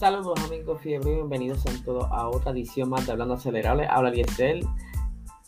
Saludos 0.00 0.40
amigos 0.46 0.80
fiebre, 0.80 1.12
bienvenidos 1.12 1.66
a 1.66 1.84
todos 1.84 2.06
a 2.10 2.26
otra 2.26 2.52
edición 2.52 2.88
más 2.88 3.04
de 3.04 3.12
Hablando 3.12 3.34
Acelerable. 3.34 3.86
Habla 3.86 4.10
Diesel. 4.10 4.66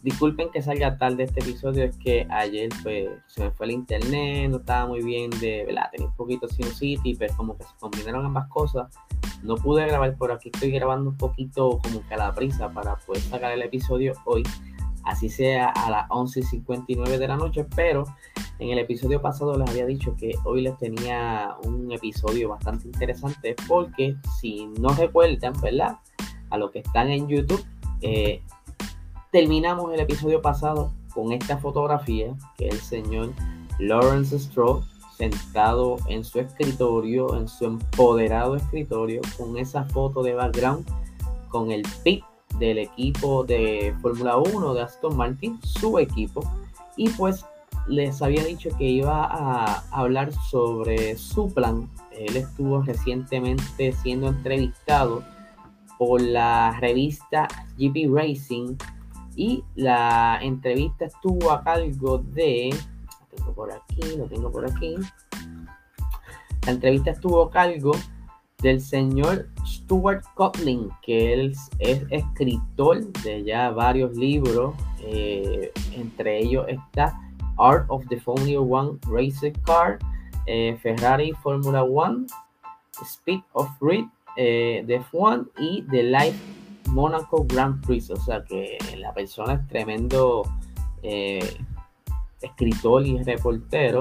Disculpen 0.02 0.50
que 0.50 0.60
salga 0.60 0.98
tarde 0.98 1.22
este 1.22 1.40
episodio, 1.40 1.84
es 1.84 1.96
que 1.96 2.26
ayer 2.28 2.68
pues, 2.82 3.08
se 3.28 3.44
me 3.44 3.50
fue 3.52 3.64
el 3.64 3.72
internet, 3.72 4.50
no 4.50 4.58
estaba 4.58 4.86
muy 4.86 5.02
bien 5.02 5.30
de, 5.40 5.64
¿verdad? 5.64 5.88
Tenía 5.90 6.08
un 6.08 6.16
poquito 6.16 6.48
sin 6.48 6.66
City, 6.66 7.14
pero 7.14 7.34
como 7.34 7.56
que 7.56 7.64
se 7.64 7.70
combinaron 7.80 8.26
ambas 8.26 8.46
cosas. 8.50 8.94
No 9.42 9.54
pude 9.54 9.86
grabar 9.86 10.14
por 10.18 10.30
aquí, 10.30 10.50
estoy 10.52 10.70
grabando 10.70 11.08
un 11.08 11.16
poquito 11.16 11.78
como 11.82 12.06
que 12.06 12.12
a 12.12 12.18
la 12.18 12.34
prisa 12.34 12.70
para 12.74 12.96
poder 12.96 13.22
sacar 13.22 13.52
el 13.52 13.62
episodio 13.62 14.12
hoy, 14.26 14.42
así 15.04 15.30
sea 15.30 15.68
a 15.68 15.90
las 15.90 16.08
11.59 16.10 17.16
de 17.16 17.26
la 17.26 17.38
noche, 17.38 17.66
pero 17.74 18.04
en 18.58 18.70
el 18.70 18.78
episodio 18.78 19.20
pasado 19.20 19.56
les 19.58 19.68
había 19.68 19.86
dicho 19.86 20.14
que 20.16 20.34
hoy 20.44 20.62
les 20.62 20.76
tenía 20.78 21.56
un 21.64 21.90
episodio 21.92 22.48
bastante 22.48 22.86
interesante 22.86 23.56
porque 23.66 24.16
si 24.40 24.66
no 24.78 24.90
recuerdan, 24.90 25.54
¿verdad? 25.60 25.98
A 26.50 26.58
los 26.58 26.70
que 26.70 26.80
están 26.80 27.10
en 27.10 27.28
YouTube, 27.28 27.64
eh, 28.02 28.42
terminamos 29.30 29.92
el 29.92 30.00
episodio 30.00 30.42
pasado 30.42 30.92
con 31.14 31.32
esta 31.32 31.58
fotografía 31.58 32.34
que 32.56 32.68
el 32.68 32.78
señor 32.80 33.32
Lawrence 33.78 34.38
Stroll 34.38 34.84
sentado 35.16 35.98
en 36.08 36.24
su 36.24 36.40
escritorio, 36.40 37.36
en 37.36 37.48
su 37.48 37.66
empoderado 37.66 38.56
escritorio, 38.56 39.20
con 39.36 39.56
esa 39.56 39.84
foto 39.84 40.22
de 40.22 40.34
background, 40.34 40.86
con 41.48 41.70
el 41.70 41.82
pit 42.02 42.24
del 42.58 42.78
equipo 42.78 43.44
de 43.44 43.94
Fórmula 44.02 44.36
1 44.36 44.74
de 44.74 44.82
Aston 44.82 45.16
Martin, 45.16 45.60
su 45.62 45.98
equipo, 45.98 46.42
y 46.96 47.08
pues 47.10 47.44
les 47.88 48.22
había 48.22 48.44
dicho 48.44 48.70
que 48.76 48.84
iba 48.84 49.24
a 49.24 49.84
hablar 49.90 50.32
sobre 50.50 51.16
su 51.16 51.52
plan. 51.52 51.90
Él 52.12 52.36
estuvo 52.36 52.82
recientemente 52.82 53.92
siendo 53.92 54.28
entrevistado 54.28 55.22
por 55.98 56.20
la 56.20 56.78
revista 56.80 57.48
GP 57.78 58.12
Racing 58.12 58.76
y 59.36 59.64
la 59.74 60.38
entrevista 60.42 61.06
estuvo 61.06 61.50
a 61.50 61.62
cargo 61.62 62.18
de, 62.18 62.70
lo 62.70 63.36
tengo 63.36 63.54
por 63.54 63.72
aquí, 63.72 64.16
lo 64.16 64.24
tengo 64.26 64.52
por 64.52 64.70
aquí. 64.70 64.96
La 66.66 66.72
entrevista 66.72 67.10
estuvo 67.10 67.42
a 67.42 67.50
cargo 67.50 67.92
del 68.62 68.80
señor 68.80 69.48
Stuart 69.66 70.22
Cotlin, 70.34 70.88
que 71.02 71.32
él 71.32 71.56
es 71.80 72.02
escritor 72.10 73.04
de 73.24 73.42
ya 73.42 73.70
varios 73.70 74.16
libros, 74.16 74.74
eh, 75.00 75.72
entre 75.94 76.38
ellos 76.38 76.66
está 76.68 77.18
Art 77.62 77.86
of 77.88 78.04
the 78.08 78.18
Formula 78.18 78.60
One 78.60 78.98
Race 79.06 79.52
Car, 79.64 79.98
eh, 80.46 80.76
Ferrari 80.82 81.32
Formula 81.42 81.84
One, 81.84 82.26
Speed 83.04 83.42
of 83.52 83.70
Reed, 83.80 84.04
eh, 84.36 84.82
The 84.86 85.00
F1 85.00 85.48
y 85.58 85.82
The 85.90 86.02
Life 86.02 86.38
Monaco 86.88 87.44
Grand 87.44 87.80
Prix. 87.86 88.10
O 88.10 88.16
sea 88.16 88.42
que 88.44 88.78
la 88.98 89.14
persona 89.14 89.54
es 89.54 89.68
tremendo 89.68 90.42
eh, 91.02 91.56
escritor 92.40 93.06
y 93.06 93.22
reportero. 93.22 94.00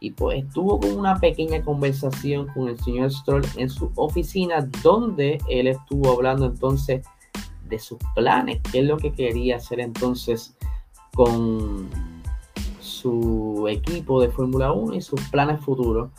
Y 0.00 0.10
pues 0.12 0.42
estuvo 0.44 0.80
con 0.80 0.98
una 0.98 1.20
pequeña 1.20 1.62
conversación 1.62 2.48
con 2.48 2.68
el 2.68 2.78
señor 2.80 3.12
Stroll 3.12 3.44
en 3.56 3.68
su 3.68 3.92
oficina, 3.94 4.66
donde 4.82 5.38
él 5.48 5.68
estuvo 5.68 6.12
hablando 6.12 6.46
entonces 6.46 7.06
de 7.68 7.78
sus 7.78 7.98
planes, 8.14 8.60
qué 8.72 8.80
es 8.80 8.84
lo 8.84 8.96
que 8.96 9.12
quería 9.12 9.56
hacer 9.56 9.78
entonces 9.78 10.56
con 11.14 11.88
su 12.82 13.66
equipo 13.68 14.20
de 14.20 14.28
Fórmula 14.28 14.72
1 14.72 14.94
y 14.94 15.00
sus 15.00 15.20
planes 15.30 15.60
futuros. 15.60 16.10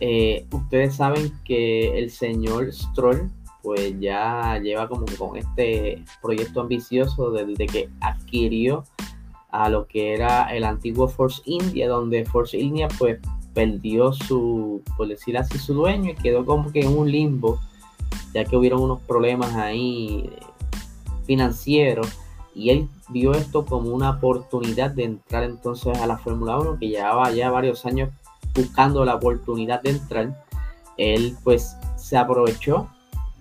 Eh, 0.00 0.46
ustedes 0.52 0.94
saben 0.94 1.32
que 1.44 1.98
el 1.98 2.10
señor 2.10 2.72
Stroll 2.72 3.30
pues 3.62 3.98
ya 4.00 4.58
lleva 4.58 4.88
como 4.88 5.04
con 5.18 5.36
este 5.36 6.02
proyecto 6.22 6.62
ambicioso 6.62 7.30
desde 7.30 7.66
que 7.66 7.88
adquirió 8.00 8.84
a 9.50 9.68
lo 9.68 9.86
que 9.86 10.14
era 10.14 10.54
el 10.54 10.64
antiguo 10.64 11.08
Force 11.08 11.42
India, 11.44 11.88
donde 11.88 12.24
Force 12.24 12.58
India 12.58 12.88
pues 12.98 13.18
perdió 13.52 14.12
su, 14.12 14.82
por 14.96 15.08
decir 15.08 15.36
así, 15.36 15.58
su 15.58 15.74
dueño 15.74 16.12
y 16.12 16.14
quedó 16.14 16.46
como 16.46 16.70
que 16.72 16.80
en 16.80 16.96
un 16.96 17.10
limbo, 17.10 17.60
ya 18.32 18.44
que 18.44 18.56
hubieron 18.56 18.80
unos 18.80 19.00
problemas 19.00 19.54
ahí 19.56 20.30
financieros 21.24 22.08
y 22.60 22.68
él 22.68 22.88
vio 23.08 23.32
esto 23.32 23.64
como 23.64 23.88
una 23.88 24.10
oportunidad 24.10 24.90
de 24.90 25.04
entrar 25.04 25.44
entonces 25.44 25.98
a 25.98 26.06
la 26.06 26.18
Fórmula 26.18 26.58
1, 26.58 26.78
que 26.78 26.88
llevaba 26.88 27.30
ya 27.30 27.50
varios 27.50 27.86
años 27.86 28.10
buscando 28.54 29.02
la 29.06 29.14
oportunidad 29.14 29.80
de 29.80 29.90
entrar. 29.90 30.44
Él 30.98 31.34
pues 31.42 31.74
se 31.96 32.18
aprovechó 32.18 32.90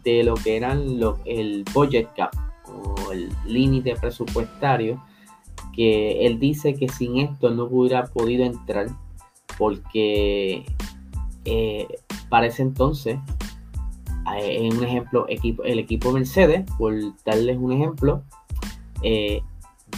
de 0.05 0.23
lo 0.23 0.35
que 0.35 0.55
eran 0.55 1.01
el 1.25 1.65
budget 1.73 2.13
cap 2.15 2.33
o 2.65 3.11
el 3.11 3.29
límite 3.45 3.97
presupuestario, 3.97 5.03
que 5.75 6.25
él 6.25 6.39
dice 6.39 6.75
que 6.75 6.87
sin 6.87 7.17
esto 7.17 7.49
no 7.49 7.65
hubiera 7.65 8.05
podido 8.05 8.45
entrar 8.45 8.87
porque 9.57 10.65
eh, 11.43 11.87
entonces, 12.57 13.17
eh, 14.37 14.57
en 14.65 14.77
un 14.77 14.83
ejemplo, 14.85 15.25
equipo, 15.27 15.63
el 15.63 15.79
equipo 15.79 16.13
Mercedes, 16.13 16.63
por 16.77 16.93
darles 17.25 17.57
un 17.57 17.73
ejemplo, 17.73 18.23
eh, 19.03 19.41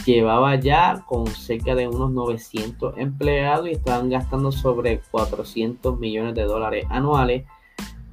llevaba 0.06 0.56
ya 0.56 1.04
con 1.06 1.26
cerca 1.26 1.74
de 1.74 1.88
unos 1.88 2.10
900 2.12 2.98
empleados 2.98 3.68
y 3.68 3.72
estaban 3.72 4.10
gastando 4.10 4.52
sobre 4.52 5.00
400 5.10 5.98
millones 5.98 6.34
de 6.34 6.44
dólares 6.44 6.86
anuales, 6.90 7.44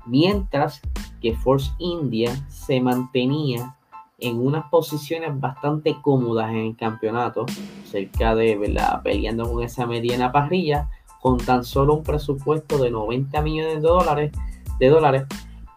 mientras 0.05 0.81
que 1.21 1.35
Force 1.35 1.71
India 1.79 2.35
se 2.47 2.81
mantenía 2.81 3.75
en 4.19 4.37
unas 4.39 4.65
posiciones 4.69 5.39
bastante 5.39 5.95
cómodas 6.01 6.49
en 6.49 6.57
el 6.57 6.75
campeonato, 6.75 7.45
cerca 7.85 8.35
de 8.35 8.57
¿verdad? 8.57 9.01
peleando 9.01 9.49
con 9.49 9.63
esa 9.63 9.85
mediana 9.85 10.31
parrilla, 10.31 10.89
con 11.21 11.37
tan 11.37 11.63
solo 11.63 11.95
un 11.95 12.03
presupuesto 12.03 12.77
de 12.77 12.91
90 12.91 13.41
millones 13.41 13.81
de 13.81 13.87
dólares, 13.87 14.31
de 14.79 14.89
dólares 14.89 15.23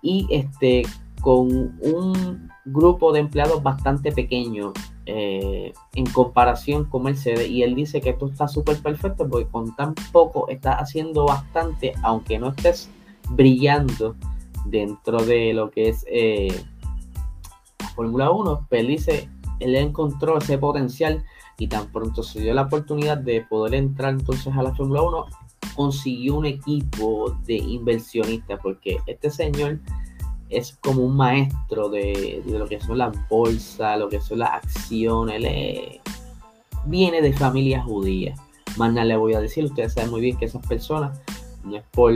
y 0.02 0.26
este, 0.30 0.82
con 1.20 1.48
un 1.80 2.50
grupo 2.64 3.12
de 3.12 3.20
empleados 3.20 3.62
bastante 3.62 4.12
pequeño 4.12 4.72
eh, 5.06 5.72
en 5.94 6.06
comparación 6.06 6.84
con 6.84 7.02
Mercedes 7.02 7.48
y 7.48 7.64
él 7.64 7.74
dice 7.74 8.00
que 8.00 8.10
esto 8.10 8.28
está 8.28 8.46
súper 8.46 8.80
perfecto 8.80 9.28
porque 9.28 9.48
con 9.48 9.74
tan 9.74 9.94
poco 10.12 10.48
está 10.48 10.74
haciendo 10.74 11.26
bastante 11.26 11.92
aunque 12.02 12.38
no 12.38 12.50
estés 12.50 12.88
brillando 13.30 14.14
dentro 14.66 15.24
de 15.24 15.54
lo 15.54 15.70
que 15.70 15.88
es 15.88 16.06
eh, 16.08 16.54
Fórmula 17.96 18.30
1 18.30 18.66
pero 18.70 18.80
él 18.80 18.86
dice 18.86 19.28
él 19.58 19.74
encontró 19.74 20.38
ese 20.38 20.56
potencial 20.56 21.24
y 21.58 21.66
tan 21.66 21.88
pronto 21.90 22.22
se 22.22 22.40
dio 22.40 22.54
la 22.54 22.62
oportunidad 22.62 23.18
de 23.18 23.40
poder 23.40 23.74
entrar 23.74 24.12
entonces 24.12 24.54
a 24.54 24.62
la 24.62 24.72
Fórmula 24.72 25.02
1 25.02 25.26
consiguió 25.74 26.36
un 26.36 26.46
equipo 26.46 27.36
de 27.44 27.56
inversionistas 27.56 28.60
porque 28.62 28.98
este 29.06 29.30
señor 29.30 29.80
es 30.52 30.76
como 30.80 31.02
un 31.02 31.16
maestro 31.16 31.88
de, 31.88 32.42
lo 32.46 32.66
que 32.66 32.80
son 32.80 32.98
las 32.98 33.16
bolsas, 33.28 33.98
lo 33.98 34.08
que 34.08 34.20
son 34.20 34.40
las 34.40 34.50
acciones. 34.50 36.00
viene 36.86 37.22
de 37.22 37.32
familia 37.32 37.82
judía. 37.82 38.34
Más 38.76 38.92
nada 38.92 39.06
le 39.06 39.16
voy 39.16 39.34
a 39.34 39.40
decir, 39.40 39.64
ustedes 39.64 39.94
saben 39.94 40.10
muy 40.10 40.20
bien 40.20 40.36
que 40.36 40.44
esas 40.44 40.66
personas, 40.66 41.18
no 41.64 41.76
es 41.76 41.84
por 41.90 42.12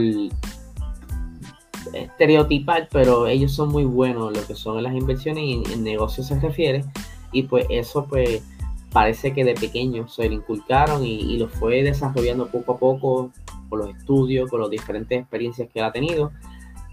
estereotipar, 1.93 2.89
pero 2.91 3.27
ellos 3.27 3.53
son 3.53 3.69
muy 3.69 3.85
buenos 3.85 4.35
lo 4.35 4.45
que 4.45 4.55
son 4.55 4.81
las 4.83 4.93
inversiones 4.93 5.43
y 5.43 5.63
en, 5.73 5.83
negocios 5.83 6.27
se 6.27 6.39
refiere. 6.39 6.85
Y 7.31 7.43
pues 7.43 7.65
eso 7.69 8.05
pues 8.05 8.41
parece 8.91 9.33
que 9.33 9.43
de 9.43 9.53
pequeño 9.53 10.07
se 10.07 10.29
le 10.29 10.35
inculcaron 10.35 11.05
y, 11.05 11.19
y, 11.19 11.37
lo 11.37 11.49
fue 11.49 11.83
desarrollando 11.83 12.47
poco 12.47 12.73
a 12.73 12.77
poco 12.77 13.31
con 13.69 13.79
los 13.79 13.89
estudios, 13.89 14.49
con 14.49 14.61
las 14.61 14.69
diferentes 14.69 15.19
experiencias 15.19 15.69
que 15.71 15.79
él 15.79 15.85
ha 15.85 15.91
tenido 15.91 16.31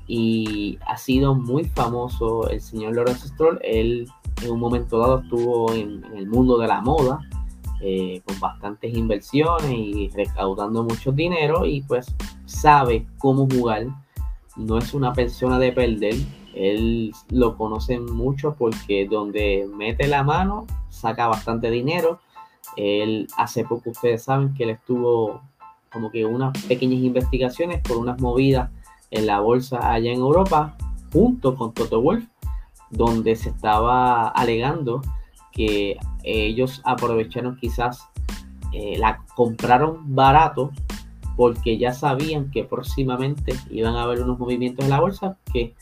y 0.07 0.79
ha 0.87 0.97
sido 0.97 1.35
muy 1.35 1.65
famoso 1.65 2.49
el 2.49 2.61
señor 2.61 2.95
Lawrence 2.97 3.29
Stroll. 3.29 3.59
Él 3.63 4.07
en 4.43 4.51
un 4.51 4.61
momento 4.61 4.99
dado 4.99 5.21
estuvo 5.21 5.73
en, 5.73 6.05
el 6.15 6.27
mundo 6.27 6.59
de 6.59 6.69
la 6.69 6.81
moda 6.81 7.21
eh, 7.81 8.21
con 8.27 8.39
bastantes 8.41 8.95
inversiones 8.95 9.71
y 9.71 10.09
recaudando 10.09 10.83
mucho 10.85 11.13
dinero 11.13 11.65
y 11.67 11.83
pues 11.83 12.15
sabe 12.45 13.07
cómo 13.19 13.49
jugar. 13.49 13.87
No 14.57 14.79
es 14.79 14.95
una 14.95 15.13
persona 15.13 15.59
de 15.59 15.73
perder. 15.73 16.15
Él 16.55 17.13
lo 17.31 17.57
conoce 17.57 17.99
mucho 17.99 18.55
porque 18.57 19.09
donde 19.11 19.69
mete 19.75 20.07
la 20.07 20.23
mano 20.23 20.67
saca 20.91 21.27
bastante 21.27 21.71
dinero. 21.71 22.21
Él 22.77 23.27
hace 23.37 23.65
poco 23.65 23.91
ustedes 23.91 24.23
saben 24.23 24.55
que 24.55 24.65
él 24.65 24.71
estuvo 24.71 25.41
como 25.93 26.11
que 26.11 26.25
unas 26.25 26.53
pequeñas 26.65 27.01
investigaciones 27.01 27.81
por 27.81 27.97
unas 27.97 28.21
movidas 28.21 28.71
en 29.15 29.27
la 29.27 29.41
bolsa 29.41 29.93
allá 29.93 30.13
en 30.13 30.19
Europa, 30.19 30.77
junto 31.13 31.55
con 31.55 31.73
Toto 31.73 32.03
Wolf, 32.03 32.25
donde 32.91 33.37
se 33.37 33.51
estaba 33.51 34.29
alegando 34.29 35.01
que 35.53 35.99
ellos 36.23 36.83
aprovecharon 36.85 37.57
quizás, 37.57 38.09
eh, 38.73 38.97
la 38.99 39.25
compraron 39.37 40.15
barato 40.15 40.73
porque 41.37 41.79
ya 41.79 41.93
sabían 41.93 42.51
que 42.51 42.65
próximamente 42.65 43.55
iban 43.71 43.97
a 43.97 44.03
haber 44.03 44.23
unos 44.23 44.39
movimientos 44.39 44.85
en 44.85 44.91
la 44.91 45.01
bolsa 45.01 45.37
que 45.53 45.75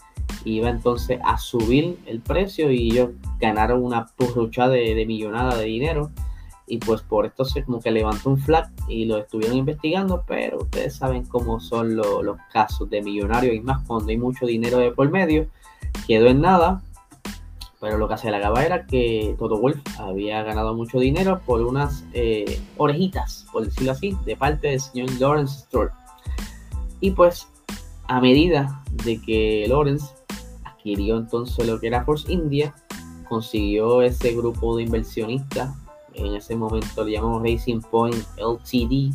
iba 0.45 0.69
entonces 0.69 1.21
a 1.25 1.39
subir 1.39 1.99
el 2.07 2.21
precio 2.21 2.71
y 2.71 2.91
ellos 2.91 3.11
ganaron 3.39 3.83
una 3.85 4.07
purrucha 4.07 4.69
de, 4.69 5.05
millonada 5.07 5.57
de 5.57 5.65
dinero 5.65 6.11
y 6.73 6.79
pues 6.79 7.03
por 7.03 7.27
esto 7.27 7.45
se 7.45 7.65
como 7.65 7.81
que 7.81 7.91
levantó 7.91 8.31
un 8.31 8.39
flag 8.39 8.71
y 8.89 9.05
lo 9.05 9.19
estuvieron 9.19 9.59
investigando, 9.59 10.25
pero 10.27 10.63
ustedes 10.63 10.97
saben 10.97 11.27
cómo 11.27 11.61
son 11.61 11.95
los 11.97 12.39
casos 12.51 12.89
de 12.89 13.03
millonarios 13.03 13.55
y 13.55 13.61
más 13.61 13.87
cuando 13.87 14.09
hay 14.09 14.17
mucho 14.17 14.47
dinero 14.47 14.79
de 14.79 14.91
por 14.91 15.11
medio, 15.11 15.49
quedó 16.07 16.29
en 16.29 16.41
nada, 16.41 16.81
pero 17.79 17.99
lo 17.99 18.09
que 18.09 18.17
se 18.17 18.29
alegaba 18.29 18.65
era 18.65 18.87
que 18.87 19.37
Toto 19.39 19.61
Wolf 19.61 19.83
había 19.99 20.43
ganado 20.45 20.73
mucho 20.73 20.99
dinero 20.99 21.43
por 21.45 21.61
unas 21.61 22.07
eh, 22.15 22.59
orejitas, 22.79 23.45
por 23.53 23.67
decirlo 23.67 23.93
así, 23.93 24.17
de 24.25 24.35
parte 24.35 24.69
del 24.69 24.81
señor 24.81 25.11
Lawrence 25.21 25.65
Stroll. 25.67 25.91
Y 27.01 27.11
pues 27.11 27.49
a 28.09 28.19
medida 28.19 28.83
de 29.05 29.21
que 29.21 29.67
Lawrence 29.69 30.07
adquirió 30.65 31.19
entonces 31.19 31.67
lo 31.67 31.79
que 31.79 31.89
era 31.89 32.07
Force 32.07 32.33
India, 32.33 32.75
consiguió 33.29 34.01
ese 34.01 34.35
grupo 34.35 34.75
de 34.79 34.85
inversionistas, 34.85 35.82
en 36.15 36.35
ese 36.35 36.57
momento 36.57 37.05
le 37.05 37.13
llamamos 37.13 37.43
Racing 37.43 37.81
Point 37.81 38.25
LTD, 38.37 39.15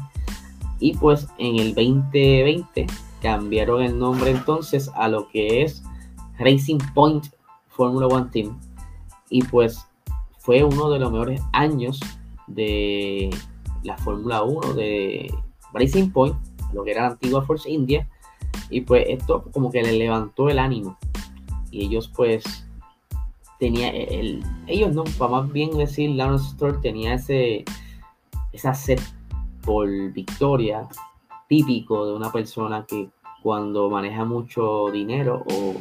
y 0.80 0.94
pues 1.00 1.28
en 1.38 1.60
el 1.60 1.74
2020 1.74 2.88
cambiaron 3.22 3.82
el 3.82 3.98
nombre 3.98 4.32
entonces 4.32 4.92
a 4.96 5.08
lo 5.08 5.28
que 5.30 5.64
es 5.64 5.84
Racing 6.38 6.78
Point 6.94 7.28
Formula 7.68 8.08
One 8.08 8.30
Team. 8.32 8.60
Y 9.30 9.44
pues 9.44 9.86
fue 10.40 10.64
uno 10.64 10.90
de 10.90 11.00
los 11.00 11.12
mejores 11.12 11.42
años 11.52 12.00
de 12.48 13.30
la 13.84 13.98
Fórmula 13.98 14.44
1 14.44 14.74
de 14.74 15.34
Racing 15.74 16.12
Point, 16.12 16.36
lo 16.74 16.84
que 16.84 16.92
era 16.92 17.02
la 17.04 17.08
antigua 17.10 17.42
Force 17.44 17.70
India. 17.70 18.08
Y 18.70 18.82
pues 18.82 19.06
esto 19.08 19.44
como 19.52 19.72
que 19.72 19.82
le 19.82 19.94
levantó 19.94 20.50
el 20.50 20.60
ánimo 20.60 20.98
y 21.72 21.86
ellos 21.86 22.12
pues 22.16 22.67
tenía 23.60 23.90
el, 23.90 24.44
ellos 24.68 24.94
no, 24.94 25.04
para 25.18 25.32
más 25.32 25.52
bien 25.52 25.78
decir, 25.78 26.12
Lawrence 26.12 26.50
Stroll 26.52 26.82
tenía 26.82 27.16
ese 27.16 27.66
esa 28.52 28.74
sed 28.74 29.00
por 29.64 29.88
victoria 30.14 30.88
típico 31.48 32.08
de 32.08 32.14
una 32.14 32.32
persona 32.32 32.86
que 32.88 33.10
cuando 33.44 33.90
maneja 33.90 34.26
mucho 34.26 34.88
dinero 34.92 35.44
o 35.52 35.74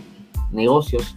negocios, 0.53 1.17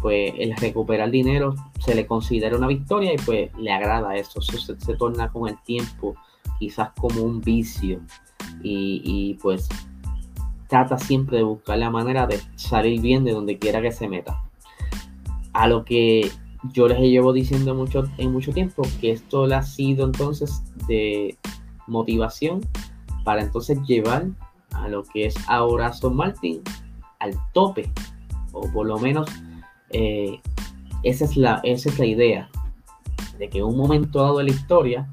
pues 0.00 0.32
el 0.38 0.56
recuperar 0.56 1.10
dinero 1.10 1.54
se 1.78 1.94
le 1.94 2.06
considera 2.06 2.56
una 2.56 2.66
victoria 2.66 3.12
y 3.12 3.16
pues 3.16 3.50
le 3.58 3.72
agrada 3.72 4.16
eso, 4.16 4.40
eso 4.40 4.58
se, 4.58 4.94
torna 4.96 5.30
con 5.30 5.48
el 5.48 5.60
tiempo 5.62 6.14
quizás 6.58 6.90
como 6.98 7.22
un 7.22 7.40
vicio 7.40 8.00
y, 8.62 9.02
y 9.04 9.34
pues 9.34 9.68
trata 10.68 10.98
siempre 10.98 11.38
de 11.38 11.42
buscar 11.42 11.78
la 11.78 11.90
manera 11.90 12.26
de 12.26 12.40
salir 12.56 13.00
bien 13.00 13.24
de 13.24 13.32
donde 13.32 13.58
quiera 13.58 13.80
que 13.80 13.92
se 13.92 14.08
meta. 14.08 14.43
A 15.54 15.66
lo 15.66 15.84
que 15.84 16.30
yo 16.72 16.88
les 16.88 16.98
llevo 17.00 17.32
diciendo 17.32 17.74
mucho, 17.74 18.04
en 18.18 18.32
mucho 18.32 18.52
tiempo 18.52 18.82
que 19.00 19.12
esto 19.12 19.46
le 19.46 19.54
ha 19.54 19.62
sido 19.62 20.04
entonces 20.04 20.62
de 20.86 21.36
motivación 21.86 22.60
para 23.24 23.42
entonces 23.42 23.78
llevar 23.86 24.26
a 24.72 24.88
lo 24.88 25.02
que 25.04 25.26
es 25.26 25.34
ahora 25.48 25.86
Aston 25.86 26.16
Martin 26.16 26.62
al 27.20 27.34
tope, 27.52 27.90
o 28.52 28.70
por 28.72 28.86
lo 28.86 28.98
menos 28.98 29.28
eh, 29.90 30.40
esa, 31.02 31.24
es 31.24 31.36
la, 31.36 31.60
esa 31.64 31.88
es 31.88 31.98
la 31.98 32.06
idea, 32.06 32.50
de 33.38 33.48
que 33.48 33.58
en 33.58 33.64
un 33.64 33.76
momento 33.76 34.20
dado 34.20 34.38
de 34.38 34.44
la 34.44 34.50
historia, 34.50 35.08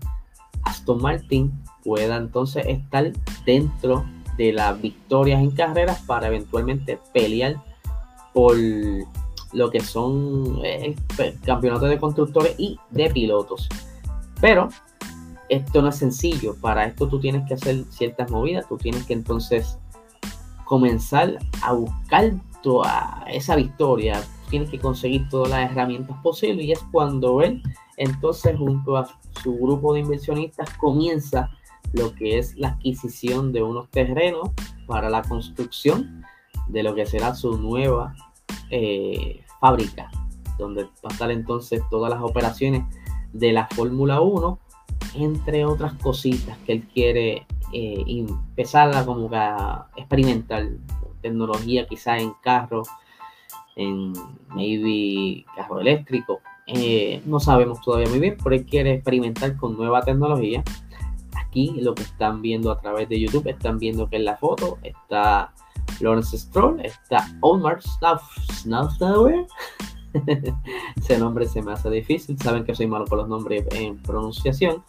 Aston 0.64 1.02
Martin 1.02 1.52
pueda 1.84 2.18
entonces 2.18 2.66
estar 2.68 3.12
dentro 3.46 4.06
de 4.38 4.54
las 4.54 4.82
victorias 4.82 5.42
en 5.42 5.52
carreras 5.52 6.02
para 6.02 6.28
eventualmente 6.28 7.00
pelear 7.14 7.56
por 8.34 8.56
lo 9.54 9.70
que 9.70 9.82
son 9.82 10.60
eh, 10.64 10.96
campeonatos 11.46 11.90
de 11.90 12.00
constructores 12.00 12.56
y 12.58 12.80
de 12.90 13.10
pilotos. 13.10 13.68
Pero 14.40 14.70
esto 15.50 15.82
no 15.82 15.90
es 15.90 15.98
sencillo. 15.98 16.56
Para 16.60 16.86
esto 16.86 17.08
tú 17.08 17.20
tienes 17.20 17.48
que 17.48 17.56
hacer 17.56 17.84
ciertas 17.90 18.32
movidas. 18.32 18.68
Tú 18.68 18.78
tienes 18.78 19.06
que 19.06 19.14
entonces 19.14 19.78
comenzar 20.66 21.38
a 21.62 21.74
buscar 21.74 22.32
toda 22.64 23.26
esa 23.30 23.56
victoria. 23.56 24.24
Tienes 24.50 24.70
que 24.70 24.80
conseguir 24.80 25.28
todas 25.30 25.50
las 25.50 25.72
herramientas 25.72 26.18
posibles. 26.24 26.66
Y 26.66 26.72
es 26.72 26.80
cuando 26.92 27.42
él, 27.42 27.62
entonces, 27.98 28.58
junto 28.58 28.98
a 28.98 29.08
su 29.44 29.58
grupo 29.58 29.94
de 29.94 30.00
inversionistas, 30.00 30.70
comienza 30.78 31.50
lo 31.94 32.14
que 32.16 32.38
es 32.38 32.58
la 32.58 32.70
adquisición 32.70 33.52
de 33.52 33.64
unos 33.64 33.90
terrenos 33.90 34.50
para 34.88 35.10
la 35.10 35.22
construcción 35.24 36.24
de 36.68 36.84
lo 36.84 36.96
que 36.96 37.06
será 37.06 37.36
su 37.36 37.58
nueva 37.58 38.16
eh, 38.72 39.44
fábrica, 39.60 40.10
donde 40.58 40.88
estar 41.10 41.30
entonces 41.30 41.82
todas 41.90 42.10
las 42.10 42.22
operaciones 42.22 42.84
de 43.34 43.52
la 43.52 43.68
Fórmula 43.68 44.22
1, 44.22 44.60
entre 45.16 45.66
otras 45.66 45.94
cositas 45.96 46.58
que 46.60 46.74
él 46.74 46.88
quiere 46.94 47.46
eh, 47.74 48.04
empezar 48.08 48.96
a 48.96 49.06
como 49.06 49.30
a 49.34 49.90
experimentar 49.96 50.70
tecnología 51.22 51.86
quizás 51.88 52.22
en 52.22 52.34
carros, 52.42 52.88
en 53.76 54.14
maybe 54.50 55.46
carro 55.56 55.80
eléctrico. 55.80 56.40
Eh, 56.68 57.22
no 57.26 57.40
sabemos 57.40 57.82
todavía 57.82 58.10
muy 58.10 58.20
bien, 58.20 58.38
pero 58.42 58.56
él 58.56 58.66
quiere 58.66 58.94
experimentar 58.94 59.58
con 59.58 59.78
nueva 59.78 60.02
tecnología 60.02 60.64
aquí 61.36 61.72
lo 61.82 61.94
que 61.94 62.04
están 62.04 62.42
viendo 62.42 62.72
a 62.72 62.80
través 62.80 63.10
de 63.10 63.20
YouTube, 63.20 63.48
están 63.48 63.78
viendo 63.78 64.10
que 64.10 64.16
en 64.16 64.26
la 64.26 64.38
foto 64.38 64.80
está 64.82 65.54
Lawrence 66.00 66.38
Stroll, 66.38 66.80
está 66.82 67.28
Omar 67.42 67.80
Snowflower. 67.82 69.46
Ese 70.98 71.18
nombre 71.18 71.48
se 71.48 71.62
me 71.62 71.72
hace 71.72 71.90
difícil, 71.90 72.38
saben 72.40 72.64
que 72.64 72.76
soy 72.76 72.88
malo 72.88 73.06
con 73.06 73.20
los 73.20 73.28
nombres 73.28 73.66
en 73.72 74.02
pronunciación, 74.02 74.84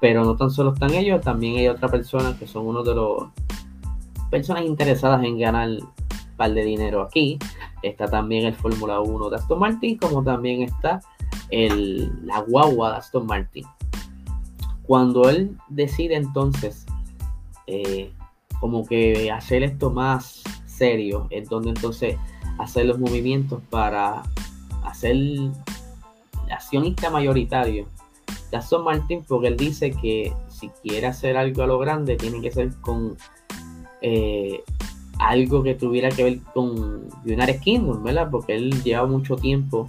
pero 0.00 0.24
no 0.24 0.36
tan 0.36 0.50
solo 0.50 0.74
están 0.74 0.92
ellos, 0.94 1.20
también 1.22 1.56
hay 1.56 1.68
otra 1.68 1.88
persona 1.88 2.36
que 2.38 2.46
son 2.46 2.66
uno 2.66 2.82
de 2.82 2.94
los 2.94 3.28
personas 4.30 4.64
interesadas 4.64 5.24
en 5.24 5.38
ganar 5.38 5.68
un 5.68 5.88
par 6.36 6.52
de 6.52 6.64
dinero 6.64 7.02
aquí. 7.02 7.38
Está 7.82 8.06
también 8.06 8.46
el 8.46 8.54
Fórmula 8.54 9.00
1 9.00 9.30
de 9.30 9.36
Aston 9.36 9.58
Martin, 9.58 9.96
como 9.98 10.22
también 10.22 10.62
está 10.62 11.00
el, 11.50 12.26
la 12.26 12.40
guagua 12.40 12.90
de 12.90 12.96
Aston 12.96 13.26
Martin. 13.26 13.64
Cuando 14.82 15.28
él 15.28 15.56
decide 15.68 16.16
entonces 16.16 16.86
eh, 17.66 18.12
como 18.60 18.86
que 18.86 19.30
hacer 19.30 19.62
esto 19.62 19.90
más 19.90 20.42
serio, 20.66 21.26
es 21.30 21.48
donde 21.48 21.70
entonces 21.70 22.16
hacer 22.58 22.86
los 22.86 22.98
movimientos 22.98 23.60
para 23.70 24.22
hacer 24.84 25.16
accionista 26.50 27.10
mayoritario 27.10 27.86
de 28.50 28.56
Aston 28.56 28.84
Martin, 28.84 29.24
porque 29.26 29.48
él 29.48 29.56
dice 29.56 29.90
que 29.90 30.32
si 30.48 30.68
quiere 30.82 31.06
hacer 31.06 31.36
algo 31.36 31.62
a 31.62 31.66
lo 31.66 31.78
grande, 31.78 32.16
tiene 32.16 32.40
que 32.40 32.50
ser 32.50 32.74
con 32.80 33.16
eh, 34.00 34.62
algo 35.18 35.62
que 35.62 35.74
tuviera 35.74 36.08
que 36.08 36.24
ver 36.24 36.38
con 36.54 37.08
United 37.24 37.60
Kingdom, 37.60 38.02
¿verdad? 38.02 38.28
Porque 38.30 38.54
él 38.54 38.82
lleva 38.82 39.06
mucho 39.06 39.36
tiempo 39.36 39.86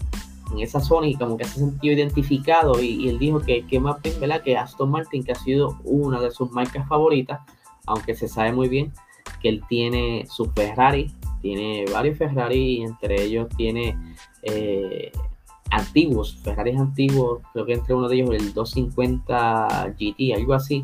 en 0.51 0.59
esa 0.59 0.79
zona 0.79 1.07
y 1.07 1.15
como 1.15 1.38
que 1.38 1.45
se 1.45 1.59
sentido 1.59 1.93
identificado 1.93 2.81
y, 2.81 3.07
él 3.07 3.19
dijo 3.19 3.39
que, 3.39 3.65
que 3.65 3.79
¿verdad? 3.79 4.41
que 4.41 4.57
Aston 4.57 4.89
Martin, 4.89 5.23
que 5.23 5.31
ha 5.31 5.35
sido 5.35 5.77
una 5.83 6.19
de 6.19 6.31
sus 6.31 6.51
marcas 6.51 6.88
favoritas, 6.88 7.39
aunque 7.89 8.15
se 8.15 8.27
sabe 8.27 8.53
muy 8.53 8.69
bien 8.69 8.93
que 9.41 9.50
él 9.50 9.63
tiene 9.67 10.25
su 10.29 10.46
Ferrari, 10.51 11.12
tiene 11.41 11.86
varios 11.91 12.17
Ferrari, 12.17 12.81
entre 12.84 13.24
ellos 13.24 13.48
tiene 13.55 13.98
eh, 14.43 15.12
antiguos, 15.72 16.38
Ferraris 16.43 16.79
antiguos, 16.79 17.41
creo 17.53 17.65
que 17.65 17.74
entre 17.74 17.96
uno 17.96 18.08
de 18.08 18.15
ellos 18.15 18.29
el 18.31 18.53
250 18.53 19.96
GT, 19.98 20.34
algo 20.36 20.53
así, 20.53 20.84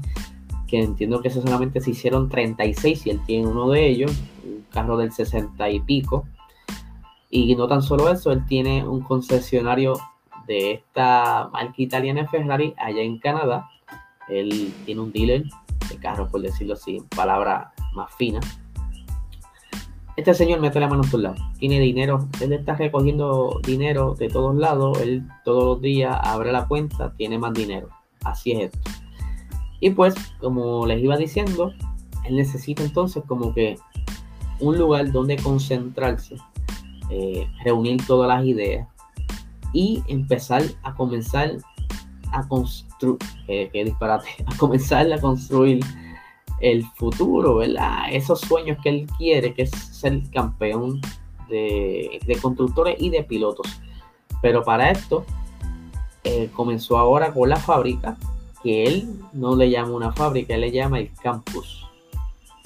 que 0.68 0.82
entiendo 0.82 1.22
que 1.22 1.28
eso 1.28 1.42
solamente 1.42 1.80
se 1.82 1.92
hicieron 1.92 2.30
36 2.30 3.06
y 3.06 3.10
él 3.12 3.20
tiene 3.26 3.48
uno 3.48 3.70
de 3.70 3.88
ellos, 3.88 4.12
un 4.44 4.66
carro 4.72 4.98
del 4.98 5.12
60 5.12 5.70
y 5.70 5.80
pico, 5.82 6.26
y 7.30 7.56
no 7.56 7.68
tan 7.68 7.82
solo 7.82 8.10
eso, 8.10 8.32
él 8.32 8.46
tiene 8.46 8.88
un 8.88 9.02
concesionario 9.02 10.00
de 10.48 10.74
esta 10.74 11.50
marca 11.52 11.74
italiana 11.78 12.28
Ferrari 12.28 12.74
allá 12.78 13.02
en 13.02 13.20
Canadá. 13.20 13.70
Él 14.30 14.74
tiene 14.86 15.02
un 15.02 15.12
dealer 15.12 15.44
de 15.90 15.98
carros, 15.98 16.30
por 16.30 16.42
decirlo 16.42 16.74
así, 16.74 16.98
en 16.98 17.06
palabras 17.06 17.68
más 17.94 18.14
finas. 18.16 18.46
Este 20.18 20.34
señor 20.34 20.62
mete 20.62 20.80
la 20.80 20.88
mano 20.88 21.04
en 21.04 21.10
todos 21.10 21.24
lados. 21.24 21.42
Tiene 21.60 21.80
dinero. 21.80 22.30
Él 22.40 22.54
está 22.54 22.76
recogiendo 22.76 23.60
dinero 23.66 24.16
de 24.16 24.30
todos 24.30 24.56
lados. 24.56 25.02
Él 25.02 25.28
todos 25.44 25.64
los 25.66 25.82
días 25.82 26.18
abre 26.24 26.54
la 26.54 26.68
cuenta, 26.68 27.14
tiene 27.18 27.38
más 27.38 27.54
dinero. 27.54 27.90
Así 28.24 28.54
es 28.54 28.74
esto. 28.74 28.80
Y 29.82 29.90
pues, 29.90 30.16
como 30.40 30.86
les 30.86 31.04
iba 31.04 31.18
diciendo, 31.18 31.74
él 32.24 32.38
necesita 32.38 32.82
entonces 32.84 33.24
como 33.28 33.54
que 33.54 33.78
un 34.62 34.78
lugar 34.78 35.12
donde 35.12 35.36
concentrarse 35.36 36.38
eh, 37.10 37.48
reunir 37.64 38.04
todas 38.08 38.28
las 38.28 38.46
ideas 38.46 38.88
y 39.74 40.02
empezar 40.08 40.64
a 40.82 40.96
comenzar 40.96 41.58
a 42.32 42.48
construir, 43.00 43.86
disparate, 43.86 44.28
a 44.46 44.58
comenzar 44.58 45.12
a 45.12 45.20
construir 45.20 45.84
el 46.60 46.86
futuro, 46.96 47.58
¿verdad? 47.58 48.06
Esos 48.12 48.42
sueños 48.42 48.78
que 48.82 48.90
él 48.90 49.08
quiere, 49.18 49.54
que 49.54 49.64
es 49.64 49.72
ser 49.72 50.22
campeón 50.32 51.02
de, 51.50 52.20
constructores 52.42 52.96
y 53.00 53.10
de 53.10 53.24
pilotos. 53.24 53.68
Pero 54.42 54.64
para 54.64 54.92
esto 54.92 55.26
eh, 56.24 56.50
comenzó 56.54 56.98
ahora 56.98 57.34
con 57.34 57.50
la 57.50 57.58
fábrica, 57.58 58.18
que 58.64 58.86
él 58.86 59.20
no 59.34 59.56
le 59.56 59.70
llama 59.70 59.92
una 59.92 60.12
fábrica, 60.12 60.56
él 60.56 60.62
le 60.62 60.72
llama 60.72 61.00
el 61.00 61.12
campus. 61.14 61.86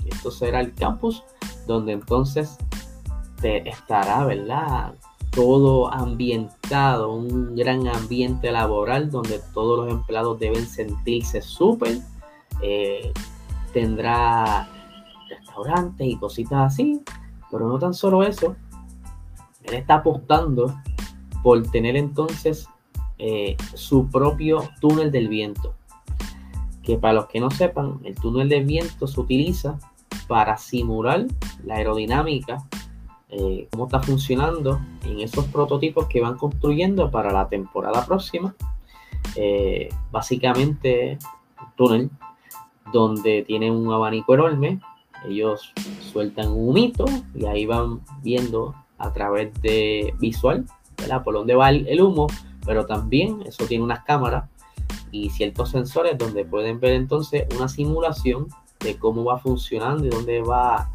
Esto 0.06 0.32
será 0.32 0.62
el 0.62 0.74
campus 0.74 1.24
donde 1.68 1.94
entonces 1.94 2.58
te 3.42 3.68
estará, 3.68 4.26
¿verdad? 4.26 4.94
Todo 5.32 5.94
ambientado, 5.94 7.14
un 7.14 7.56
gran 7.56 7.88
ambiente 7.88 8.52
laboral 8.52 9.12
donde 9.12 9.40
todos 9.54 9.86
los 9.86 9.92
empleados 9.92 10.40
deben 10.40 10.66
sentirse 10.66 11.42
súper. 11.42 12.00
Eh, 12.62 13.12
tendrá 13.74 14.68
restaurantes 15.30 16.08
y 16.08 16.18
cositas 16.18 16.74
así, 16.74 17.02
pero 17.52 17.68
no 17.68 17.80
tan 17.80 17.94
solo 17.94 18.24
eso, 18.24 18.56
él 19.64 19.76
está 19.76 19.96
apostando 19.96 20.74
por 21.44 21.62
tener 21.70 21.96
entonces 21.96 22.68
eh, 23.18 23.56
su 23.74 24.10
propio 24.10 24.70
túnel 24.80 25.12
del 25.12 25.28
viento. 25.28 25.76
Que 26.84 26.98
para 26.98 27.14
los 27.14 27.28
que 27.28 27.40
no 27.40 27.52
sepan, 27.52 28.00
el 28.04 28.16
túnel 28.16 28.50
del 28.50 28.66
viento 28.66 29.08
se 29.08 29.20
utiliza 29.20 29.78
para 30.28 30.58
simular 30.58 31.28
la 31.64 31.76
aerodinámica, 31.76 32.64
eh, 33.30 33.68
cómo 33.72 33.86
está 33.86 34.02
funcionando 34.02 34.82
en 35.06 35.20
esos 35.20 35.46
prototipos 35.46 36.08
que 36.08 36.20
van 36.20 36.38
construyendo 36.38 37.12
para 37.12 37.32
la 37.32 37.48
temporada 37.48 38.04
próxima. 38.06 38.56
Eh, 39.36 39.90
básicamente, 40.12 41.20
un 41.60 41.72
túnel 41.76 42.10
donde 42.92 43.44
tiene 43.44 43.70
un 43.70 43.92
abanico 43.94 44.34
enorme, 44.34 44.80
ellos 45.28 45.74
sueltan 46.12 46.50
un 46.50 46.70
humito 46.70 47.06
y 47.36 47.46
ahí 47.46 47.66
van 47.66 48.02
viendo 48.24 48.74
a 48.98 49.14
través 49.14 49.54
de 49.62 50.14
visual, 50.20 50.66
¿verdad? 50.98 51.24
Por 51.24 51.36
dónde 51.36 51.56
va 51.56 51.70
el, 51.70 52.02
humo, 52.02 52.28
pero 52.66 52.86
también 52.86 53.44
eso 53.46 53.66
tiene 53.66 53.84
unas 53.84 54.04
cámaras 54.04 54.50
y 55.12 55.30
ciertos 55.30 55.70
sensores 55.70 56.18
donde 56.18 56.46
pueden 56.46 56.80
ver 56.80 56.94
entonces 56.94 57.46
una 57.56 57.68
simulación 57.68 58.48
de 58.80 58.98
cómo 58.98 59.24
va 59.24 59.38
funcionando 59.38 60.06
y 60.06 60.10
dónde 60.10 60.42
va 60.42 60.90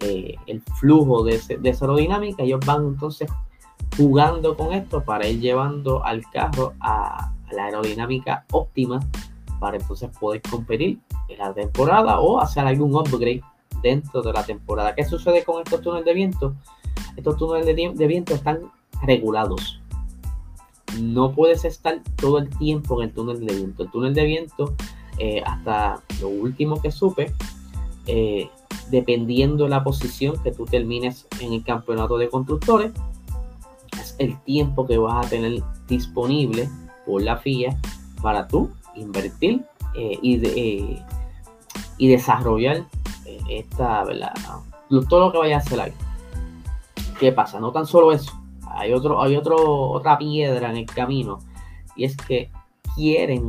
eh, 0.00 0.34
el 0.46 0.62
flujo 0.78 1.24
de, 1.24 1.40
de, 1.60 1.70
esa 1.70 1.84
aerodinámica. 1.84 2.42
Ellos 2.42 2.60
van 2.64 2.86
entonces 2.86 3.30
jugando 3.96 4.56
con 4.56 4.72
esto 4.72 5.02
para 5.02 5.26
ir 5.26 5.40
llevando 5.40 6.04
al 6.04 6.22
carro 6.30 6.74
a 6.80 7.32
la 7.50 7.64
aerodinámica 7.64 8.44
óptima 8.52 9.00
para 9.58 9.76
entonces 9.76 10.10
poder 10.18 10.42
competir 10.42 10.98
en 11.28 11.38
la 11.38 11.52
temporada 11.52 12.20
o 12.20 12.40
hacer 12.40 12.66
algún 12.66 12.94
upgrade 12.94 13.42
dentro 13.82 14.22
de 14.22 14.32
la 14.32 14.44
temporada. 14.44 14.94
¿Qué 14.94 15.04
sucede 15.04 15.44
con 15.44 15.62
estos 15.62 15.80
túneles 15.80 16.04
de 16.04 16.14
viento? 16.14 16.54
Estos 17.16 17.36
túneles 17.36 17.66
de, 17.66 18.06
viento 18.06 18.34
están 18.34 18.60
regulados. 19.02 19.80
No 21.00 21.32
puedes 21.32 21.64
estar 21.64 22.00
todo 22.16 22.38
el 22.38 22.48
tiempo 22.48 23.00
en 23.00 23.08
el 23.08 23.14
túnel 23.14 23.44
de 23.44 23.54
viento. 23.54 23.82
El 23.82 23.90
túnel 23.90 24.14
de 24.14 24.24
viento, 24.24 24.74
eh, 25.18 25.42
hasta 25.44 26.02
lo 26.20 26.28
último 26.28 26.80
que 26.80 26.90
supe, 26.90 27.32
eh, 28.06 28.48
dependiendo 28.90 29.64
de 29.64 29.70
la 29.70 29.84
posición 29.84 30.42
que 30.42 30.52
tú 30.52 30.64
termines 30.64 31.26
en 31.40 31.52
el 31.52 31.64
campeonato 31.64 32.18
de 32.18 32.28
constructores, 32.28 32.92
es 34.00 34.16
el 34.18 34.38
tiempo 34.42 34.86
que 34.86 34.98
vas 34.98 35.26
a 35.26 35.28
tener 35.28 35.62
disponible 35.86 36.68
por 37.06 37.22
la 37.22 37.36
FIA 37.36 37.76
para 38.22 38.46
tú 38.48 38.70
invertir 38.94 39.64
eh, 39.94 40.18
y, 40.20 40.36
de, 40.36 41.02
y 41.98 42.08
desarrollar 42.08 42.84
esta, 43.48 44.04
¿verdad? 44.04 44.32
todo 45.08 45.20
lo 45.20 45.32
que 45.32 45.38
vaya 45.38 45.56
a 45.56 45.58
hacer 45.58 45.80
ahí. 45.80 45.92
¿Qué 47.18 47.32
pasa? 47.32 47.58
No 47.60 47.72
tan 47.72 47.86
solo 47.86 48.12
eso, 48.12 48.32
hay, 48.70 48.92
otro, 48.92 49.20
hay 49.20 49.36
otro, 49.36 49.90
otra 49.90 50.18
piedra 50.18 50.70
en 50.70 50.76
el 50.78 50.86
camino 50.86 51.40
y 51.96 52.04
es 52.04 52.16
que 52.16 52.50
quieren 52.94 53.46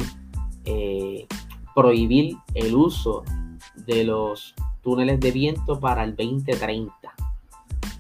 eh, 0.66 1.28
prohibir 1.76 2.38
el 2.56 2.76
uso 2.76 3.24
de 3.76 4.04
los 4.04 4.56
túneles 4.82 5.20
de 5.20 5.32
viento 5.32 5.80
para 5.80 6.04
el 6.04 6.16
2030. 6.16 6.94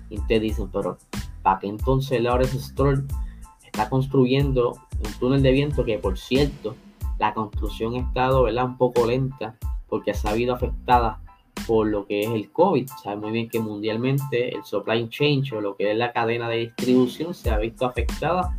Y 0.09 0.19
te 0.21 0.39
dicen, 0.39 0.69
pero 0.71 0.97
¿para 1.41 1.59
qué 1.59 1.67
entonces 1.67 2.21
Lawrence 2.21 2.59
Stroll 2.59 3.05
está 3.63 3.89
construyendo 3.89 4.73
un 5.03 5.13
túnel 5.19 5.41
de 5.41 5.51
viento 5.51 5.85
que, 5.85 5.97
por 5.99 6.17
cierto, 6.17 6.75
la 7.19 7.33
construcción 7.33 7.95
ha 7.95 7.99
estado 7.99 8.43
¿verdad? 8.43 8.65
un 8.65 8.77
poco 8.77 9.05
lenta 9.05 9.55
porque 9.87 10.13
se 10.13 10.27
ha 10.27 10.31
habido 10.31 10.55
afectada 10.55 11.19
por 11.67 11.87
lo 11.87 12.05
que 12.05 12.21
es 12.21 12.29
el 12.29 12.51
COVID. 12.51 12.87
Sabe 13.03 13.17
muy 13.17 13.31
bien 13.31 13.49
que 13.49 13.59
mundialmente 13.59 14.55
el 14.55 14.63
supply 14.63 15.07
chain 15.09 15.43
o 15.55 15.61
lo 15.61 15.75
que 15.75 15.91
es 15.91 15.97
la 15.97 16.13
cadena 16.13 16.49
de 16.49 16.57
distribución 16.57 17.33
se 17.33 17.49
ha 17.49 17.57
visto 17.57 17.85
afectada 17.85 18.55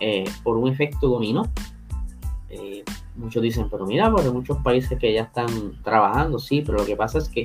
eh, 0.00 0.24
por 0.42 0.56
un 0.56 0.68
efecto 0.68 1.08
dominó. 1.08 1.50
Eh, 2.48 2.84
muchos 3.16 3.42
dicen, 3.42 3.68
pero 3.70 3.86
mira, 3.86 4.10
porque 4.10 4.30
muchos 4.30 4.58
países 4.58 4.98
que 4.98 5.12
ya 5.12 5.22
están 5.22 5.82
trabajando, 5.82 6.38
sí, 6.38 6.62
pero 6.64 6.78
lo 6.78 6.86
que 6.86 6.96
pasa 6.96 7.18
es 7.18 7.28
que 7.28 7.44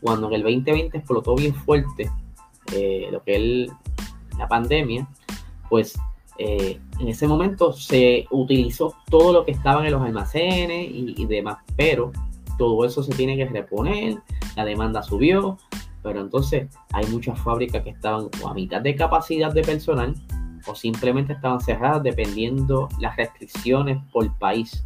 cuando 0.00 0.28
en 0.28 0.34
el 0.34 0.42
2020 0.42 0.98
explotó 0.98 1.34
bien 1.34 1.54
fuerte 1.54 2.10
eh, 2.72 3.08
lo 3.10 3.22
que 3.22 3.68
la 4.38 4.48
pandemia, 4.48 5.08
pues 5.68 5.96
en 6.36 7.08
ese 7.08 7.28
momento 7.28 7.72
se 7.72 8.26
utilizó 8.32 8.96
todo 9.08 9.32
lo 9.32 9.44
que 9.44 9.52
estaba 9.52 9.86
en 9.86 9.92
los 9.92 10.02
almacenes 10.02 10.88
y 10.90 11.26
demás, 11.26 11.58
pero 11.76 12.10
todo 12.58 12.84
eso 12.84 13.02
se 13.02 13.14
tiene 13.14 13.36
que 13.36 13.46
reponer, 13.46 14.18
la 14.56 14.64
demanda 14.64 15.02
subió, 15.02 15.58
pero 16.02 16.20
entonces 16.20 16.68
hay 16.92 17.06
muchas 17.06 17.38
fábricas 17.40 17.82
que 17.82 17.90
estaban 17.90 18.28
a 18.46 18.54
mitad 18.54 18.80
de 18.80 18.94
capacidad 18.94 19.52
de 19.52 19.62
personal 19.62 20.14
o 20.66 20.74
simplemente 20.74 21.32
estaban 21.32 21.60
cerradas 21.60 22.02
dependiendo 22.02 22.88
las 23.00 23.16
restricciones 23.16 23.98
por 24.12 24.30
país. 24.38 24.82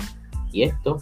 Y 0.52 0.62
esto 0.62 0.98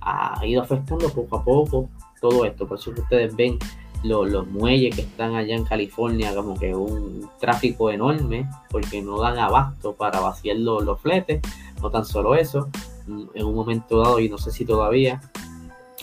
ha 0.00 0.44
ido 0.44 0.62
afectando 0.62 1.08
poco 1.10 1.36
a 1.36 1.44
poco 1.44 1.88
todo 2.20 2.44
esto. 2.44 2.66
Por 2.66 2.78
eso 2.78 2.90
ustedes 2.90 3.34
ven 3.36 3.58
los, 4.04 4.46
muelles 4.46 4.94
que 4.94 5.02
están 5.02 5.34
allá 5.34 5.56
en 5.56 5.64
California 5.64 6.34
como 6.34 6.58
que 6.58 6.74
un 6.74 7.28
tráfico 7.40 7.90
enorme 7.90 8.48
porque 8.70 9.02
no 9.02 9.20
dan 9.20 9.38
abasto 9.38 9.94
para 9.94 10.20
vaciar 10.20 10.56
los, 10.56 10.84
los 10.84 11.00
fletes. 11.00 11.40
No 11.82 11.90
tan 11.90 12.04
solo 12.04 12.34
eso, 12.34 12.68
en 13.34 13.44
un 13.44 13.54
momento 13.54 14.00
dado, 14.00 14.18
y 14.20 14.28
no 14.28 14.36
sé 14.36 14.50
si 14.50 14.64
todavía, 14.64 15.20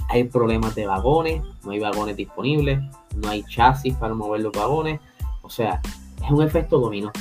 hay 0.10 0.26
problemas 0.26 0.76
de 0.76 0.86
vagones, 0.86 1.42
no 1.64 1.72
hay 1.72 1.80
vagones 1.80 2.16
disponibles, 2.16 2.80
no 3.16 3.30
hay 3.30 3.44
chasis 3.44 3.96
para 3.96 4.14
mover 4.14 4.42
los 4.42 4.54
vagones, 4.54 5.00
o 5.42 5.50
sea, 5.50 5.82
es 6.24 6.32
un 6.32 6.42
efecto 6.42 6.80
dominó. 6.80 7.12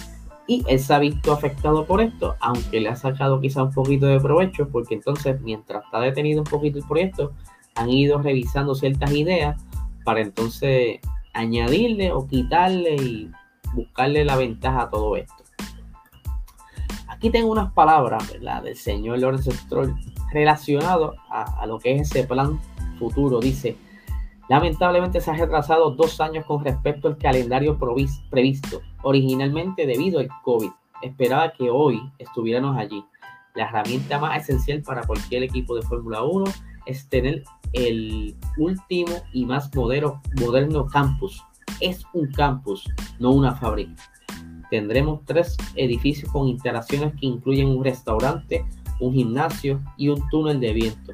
Y 0.47 0.63
él 0.69 0.79
se 0.79 0.93
ha 0.95 0.99
visto 0.99 1.33
afectado 1.33 1.87
por 1.87 2.03
esto, 2.03 2.37
aunque 2.41 2.81
le 2.81 2.91
ha 2.91 2.97
sacado 2.97 3.41
quizá 3.41 3.63
un 3.63 3.73
poquito 3.73 4.07
de 4.07 4.21
provecho, 4.21 4.69
porque 4.69 4.95
entonces 4.95 5.41
mientras 5.41 5.85
está 5.85 6.01
detenido 6.01 6.43
un 6.43 6.47
poquito 6.47 6.79
el 6.79 6.87
proyecto, 6.87 7.33
han 7.75 7.91
ido 7.91 8.21
revisando 8.21 8.75
ciertas 8.75 9.11
ideas 9.13 9.61
para 10.05 10.21
entonces 10.21 11.01
añadirle 11.33 12.13
o 12.13 12.27
quitarle 12.27 12.97
y 12.97 13.31
buscarle 13.75 14.25
la 14.25 14.37
ventaja 14.37 14.83
a 14.83 14.91
todo 14.91 15.17
esto. 15.17 15.45
Aquí 17.09 17.31
tengo 17.31 17.51
unas 17.51 17.73
palabras 17.73 18.31
¿verdad? 18.31 18.63
del 18.63 18.77
señor 18.77 19.19
Lawrence 19.19 19.51
Stroll 19.51 19.95
relacionado 20.33 21.15
a, 21.31 21.63
a 21.63 21.67
lo 21.67 21.79
que 21.79 21.95
es 21.95 22.11
ese 22.11 22.25
plan 22.25 22.61
futuro. 22.99 23.41
Dice, 23.41 23.77
lamentablemente 24.49 25.21
se 25.21 25.31
ha 25.31 25.35
retrasado 25.35 25.91
dos 25.91 26.21
años 26.21 26.45
con 26.47 26.65
respecto 26.65 27.09
al 27.09 27.19
calendario 27.19 27.79
previsto, 27.79 28.81
originalmente 29.03 29.87
debido 29.87 30.21
al 30.21 30.29
COVID. 30.43 30.71
Esperaba 31.03 31.53
que 31.53 31.71
hoy 31.71 32.01
estuviéramos 32.19 32.77
allí. 32.77 33.05
La 33.55 33.65
herramienta 33.65 34.19
más 34.19 34.43
esencial 34.43 34.83
para 34.83 35.03
cualquier 35.03 35.45
equipo 35.45 35.77
de 35.77 35.83
Fórmula 35.83 36.23
1 36.23 36.45
es 36.87 37.09
tener 37.09 37.45
el 37.73 38.37
último 38.57 39.13
y 39.33 39.45
más 39.45 39.75
moderno, 39.75 40.21
moderno 40.41 40.87
campus. 40.87 41.43
Es 41.81 42.05
un 42.13 42.31
campus, 42.33 42.85
no 43.19 43.31
una 43.31 43.55
fábrica. 43.55 43.95
Tendremos 44.71 45.21
tres 45.25 45.57
edificios 45.77 46.31
con 46.33 46.49
instalaciones 46.49 47.13
que 47.13 47.27
incluyen 47.27 47.69
un 47.69 47.85
restaurante, 47.85 48.65
un 49.01 49.13
gimnasio 49.13 49.81
y 49.97 50.09
un 50.09 50.27
túnel 50.31 50.61
de 50.61 50.73
viento. 50.73 51.13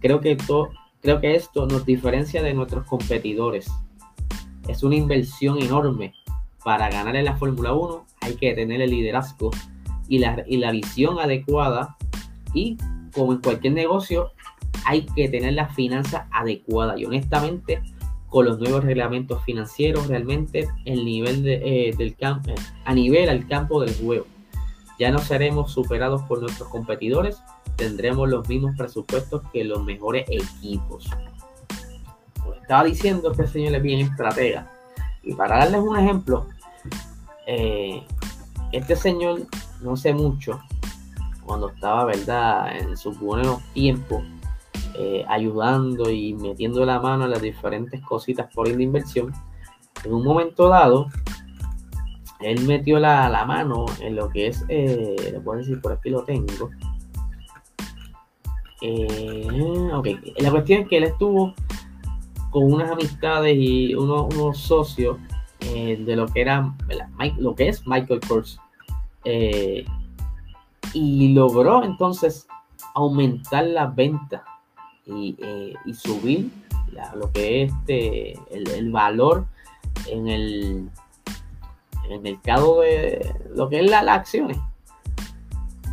Creo 0.00 0.20
que 0.20 0.36
todo 0.36 0.70
Creo 1.02 1.20
que 1.20 1.34
esto 1.34 1.66
nos 1.66 1.84
diferencia 1.84 2.42
de 2.42 2.54
nuestros 2.54 2.86
competidores. 2.86 3.70
Es 4.68 4.84
una 4.84 4.94
inversión 4.94 5.60
enorme. 5.60 6.14
Para 6.64 6.88
ganar 6.90 7.16
en 7.16 7.24
la 7.24 7.36
Fórmula 7.36 7.72
1 7.72 8.06
hay 8.20 8.34
que 8.36 8.54
tener 8.54 8.80
el 8.80 8.90
liderazgo 8.90 9.50
y 10.06 10.20
la, 10.20 10.44
y 10.46 10.58
la 10.58 10.70
visión 10.70 11.18
adecuada. 11.18 11.96
Y 12.54 12.76
como 13.12 13.32
en 13.32 13.40
cualquier 13.40 13.72
negocio, 13.72 14.30
hay 14.84 15.02
que 15.06 15.28
tener 15.28 15.54
la 15.54 15.68
finanza 15.70 16.28
adecuada. 16.30 16.96
Y 16.96 17.04
honestamente, 17.04 17.82
con 18.28 18.44
los 18.44 18.60
nuevos 18.60 18.84
reglamentos 18.84 19.42
financieros, 19.44 20.06
realmente 20.06 20.68
el 20.84 21.04
nivel 21.04 21.42
de, 21.42 21.88
eh, 21.88 21.94
del 21.96 22.14
campo, 22.14 22.54
a 22.84 22.94
nivel 22.94 23.28
al 23.28 23.48
campo 23.48 23.80
del 23.80 23.92
juego. 23.96 24.26
Ya 25.02 25.10
no 25.10 25.18
seremos 25.18 25.72
superados 25.72 26.22
por 26.28 26.40
nuestros 26.40 26.68
competidores, 26.68 27.42
tendremos 27.74 28.28
los 28.28 28.48
mismos 28.48 28.76
presupuestos 28.76 29.42
que 29.52 29.64
los 29.64 29.82
mejores 29.82 30.24
equipos. 30.30 31.10
Como 32.40 32.54
estaba 32.54 32.84
diciendo, 32.84 33.32
este 33.32 33.48
señor 33.48 33.74
es 33.74 33.82
bien 33.82 33.98
estratega. 33.98 34.70
Y 35.24 35.34
para 35.34 35.58
darles 35.58 35.80
un 35.80 35.98
ejemplo, 35.98 36.46
eh, 37.48 38.04
este 38.70 38.94
señor, 38.94 39.40
no 39.80 39.96
sé 39.96 40.14
mucho, 40.14 40.60
cuando 41.44 41.70
estaba, 41.70 42.04
¿verdad?, 42.04 42.76
en 42.76 42.96
sus 42.96 43.18
buenos 43.18 43.60
tiempos, 43.72 44.22
eh, 44.94 45.24
ayudando 45.26 46.10
y 46.10 46.34
metiendo 46.34 46.86
la 46.86 47.00
mano 47.00 47.24
en 47.24 47.32
las 47.32 47.42
diferentes 47.42 48.00
cositas 48.02 48.54
por 48.54 48.68
de 48.68 48.80
inversión, 48.80 49.32
en 50.04 50.14
un 50.14 50.22
momento 50.22 50.68
dado, 50.68 51.08
él 52.42 52.64
metió 52.66 52.98
la, 52.98 53.44
mano 53.46 53.86
en 54.00 54.16
lo 54.16 54.28
que 54.28 54.48
es, 54.48 54.64
eh, 54.68 55.16
le 55.32 55.40
puedo 55.40 55.58
decir, 55.58 55.80
por 55.80 55.92
aquí 55.92 56.10
lo 56.10 56.24
tengo. 56.24 56.70
Eh, 58.80 59.90
ok, 59.92 60.08
la 60.38 60.50
cuestión 60.50 60.82
es 60.82 60.88
que 60.88 60.96
él 60.98 61.04
estuvo 61.04 61.54
con 62.50 62.72
unas 62.72 62.90
amistades 62.90 63.56
y 63.56 63.94
unos, 63.94 64.58
socios 64.58 65.18
eh, 65.60 66.02
de 66.04 66.16
lo 66.16 66.26
que 66.26 66.40
era, 66.40 66.74
lo 67.38 67.54
que 67.54 67.68
es 67.68 67.86
Michael 67.86 68.20
Kors. 68.26 68.58
y 70.94 71.32
logró 71.32 71.84
entonces 71.84 72.46
aumentar 72.94 73.64
las 73.64 73.94
ventas 73.94 74.42
y, 75.06 75.36
subir 75.94 76.50
lo 77.16 77.32
que 77.32 77.62
es 77.62 77.72
este, 77.72 78.32
el 78.50 78.90
valor 78.90 79.46
en 80.08 80.28
el, 80.28 80.90
el 82.12 82.20
mercado 82.20 82.80
de 82.80 83.34
lo 83.54 83.68
que 83.68 83.80
es 83.80 83.90
la, 83.90 84.02
las 84.02 84.18
acciones 84.18 84.58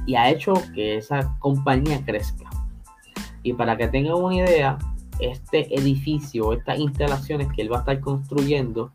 y 0.10 0.16
ha 0.16 0.30
hecho 0.30 0.54
que 0.74 0.98
esa 0.98 1.38
compañía 1.38 2.04
crezca. 2.04 2.50
Y 3.44 3.54
para 3.54 3.78
que 3.78 3.88
tengan 3.88 4.16
una 4.16 4.38
idea, 4.38 4.78
este 5.20 5.74
edificio, 5.78 6.54
estas 6.54 6.80
instalaciones 6.80 7.48
que 7.54 7.62
él 7.62 7.72
va 7.72 7.78
a 7.78 7.80
estar 7.82 8.00
construyendo, 8.00 8.92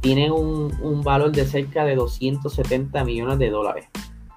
tienen 0.00 0.32
un, 0.32 0.70
un, 0.82 1.02
valor 1.02 1.32
de 1.32 1.46
cerca 1.46 1.86
de 1.86 1.94
270 1.94 3.04
millones 3.04 3.38
de 3.38 3.48
dólares. 3.48 3.88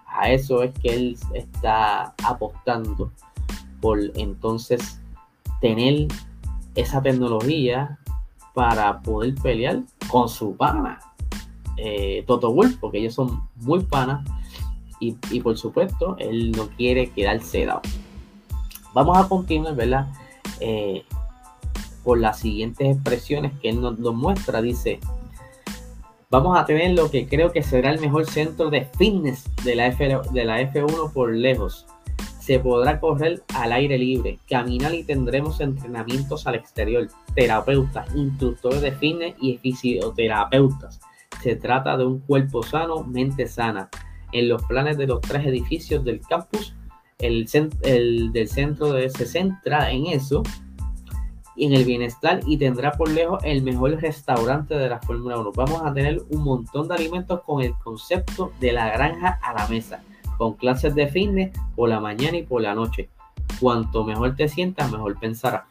A 0.08 0.32
eso 0.32 0.64
es 0.64 0.72
que 0.80 0.94
él 0.96 1.18
está 1.34 2.14
apostando 2.24 3.12
por 3.82 4.00
entonces 4.16 5.02
tener 5.60 6.08
esa 6.76 7.02
tecnología 7.02 8.00
para 8.54 9.02
poder 9.02 9.36
pelear 9.36 9.82
con 10.10 10.30
su 10.30 10.56
pana, 10.56 11.00
eh, 11.78 12.24
Toto 12.28 12.54
Wolf, 12.54 12.78
porque 12.80 13.00
ellos 13.00 13.14
son 13.14 13.48
muy 13.56 13.82
panas 13.82 14.28
y, 15.00 15.14
por 15.42 15.58
supuesto 15.58 16.16
él 16.18 16.52
no 16.52 16.70
quiere 16.70 17.12
quedarse 17.12 17.66
dado. 17.66 17.82
Vamos 18.94 19.18
a 19.18 19.28
continuar, 19.30 19.76
¿verdad? 19.76 20.08
Eh, 20.60 21.04
por 22.04 22.20
las 22.20 22.40
siguientes 22.40 22.96
expresiones 22.96 23.52
que 23.62 23.70
él 23.70 23.82
nos, 23.82 24.00
muestra. 24.00 24.62
Dice, 24.62 25.00
vamos 26.32 26.58
a 26.58 26.66
tener 26.66 26.96
lo 26.96 27.12
que 27.12 27.28
creo 27.28 27.52
que 27.52 27.62
será 27.62 27.92
el 27.92 28.00
mejor 28.00 28.26
centro 28.26 28.70
de 28.70 28.86
fitness 28.98 29.46
de 29.64 29.76
la, 29.76 29.88
F, 29.88 30.04
de 30.32 30.46
la 30.46 30.62
F1 30.62 31.12
por 31.12 31.32
lejos 31.32 31.86
se 32.48 32.62
podrá 32.62 32.98
correr 33.02 33.44
al 33.56 33.74
aire 33.74 33.98
libre, 33.98 34.40
caminar 34.50 34.94
y 34.94 35.04
tendremos 35.04 35.60
entrenamientos 35.60 36.48
al 36.48 36.56
exterior, 36.56 37.10
terapeutas, 37.36 38.08
instructores 38.16 38.80
de 38.80 38.94
fitness 38.94 39.36
y 39.42 39.58
fisioterapeutas. 39.58 41.02
Se 41.42 41.56
trata 41.56 41.98
de 41.98 42.06
un 42.06 42.20
cuerpo 42.20 42.64
sano, 42.64 43.04
mente 43.04 43.48
sana. 43.48 43.90
En 44.32 44.50
los 44.50 44.64
planes 44.64 44.98
de 44.98 45.08
los 45.08 45.22
tres 45.22 45.46
edificios 45.46 46.04
del 46.04 46.22
campus, 46.22 46.76
el, 47.20 47.46
del 48.32 48.48
centro 48.48 48.94
se 49.10 49.26
centra 49.26 49.92
en 49.92 50.08
eso 50.08 50.44
y 51.56 51.66
en 51.66 51.74
el 51.74 51.86
bienestar 51.86 52.42
y 52.46 52.58
tendrá 52.58 52.92
por 52.92 53.10
lejos 53.10 53.44
el 53.44 53.64
mejor 53.64 54.00
restaurante 54.02 54.76
de 54.76 54.90
la 54.90 55.00
Fórmula 55.00 55.38
1. 55.40 55.52
Vamos 55.56 55.82
a 55.84 55.94
tener 55.94 56.22
un 56.30 56.44
montón 56.44 56.88
de 56.88 56.96
alimentos 56.96 57.42
con 57.42 57.64
el 57.64 57.74
concepto 57.84 58.52
de 58.60 58.74
la 58.74 58.90
granja 58.90 59.40
a 59.42 59.54
la 59.54 59.68
mesa 59.68 60.02
con 60.38 60.54
clases 60.54 60.96
de 60.96 61.08
fitness 61.08 61.52
por 61.76 61.90
la 61.90 62.00
mañana 62.00 62.38
y 62.38 62.44
por 62.44 62.62
la 62.62 62.76
noche. 62.76 63.10
Cuanto 63.60 64.04
mejor 64.04 64.36
te 64.36 64.48
sientas, 64.48 64.92
mejor 64.92 65.20
pensarás. 65.20 65.64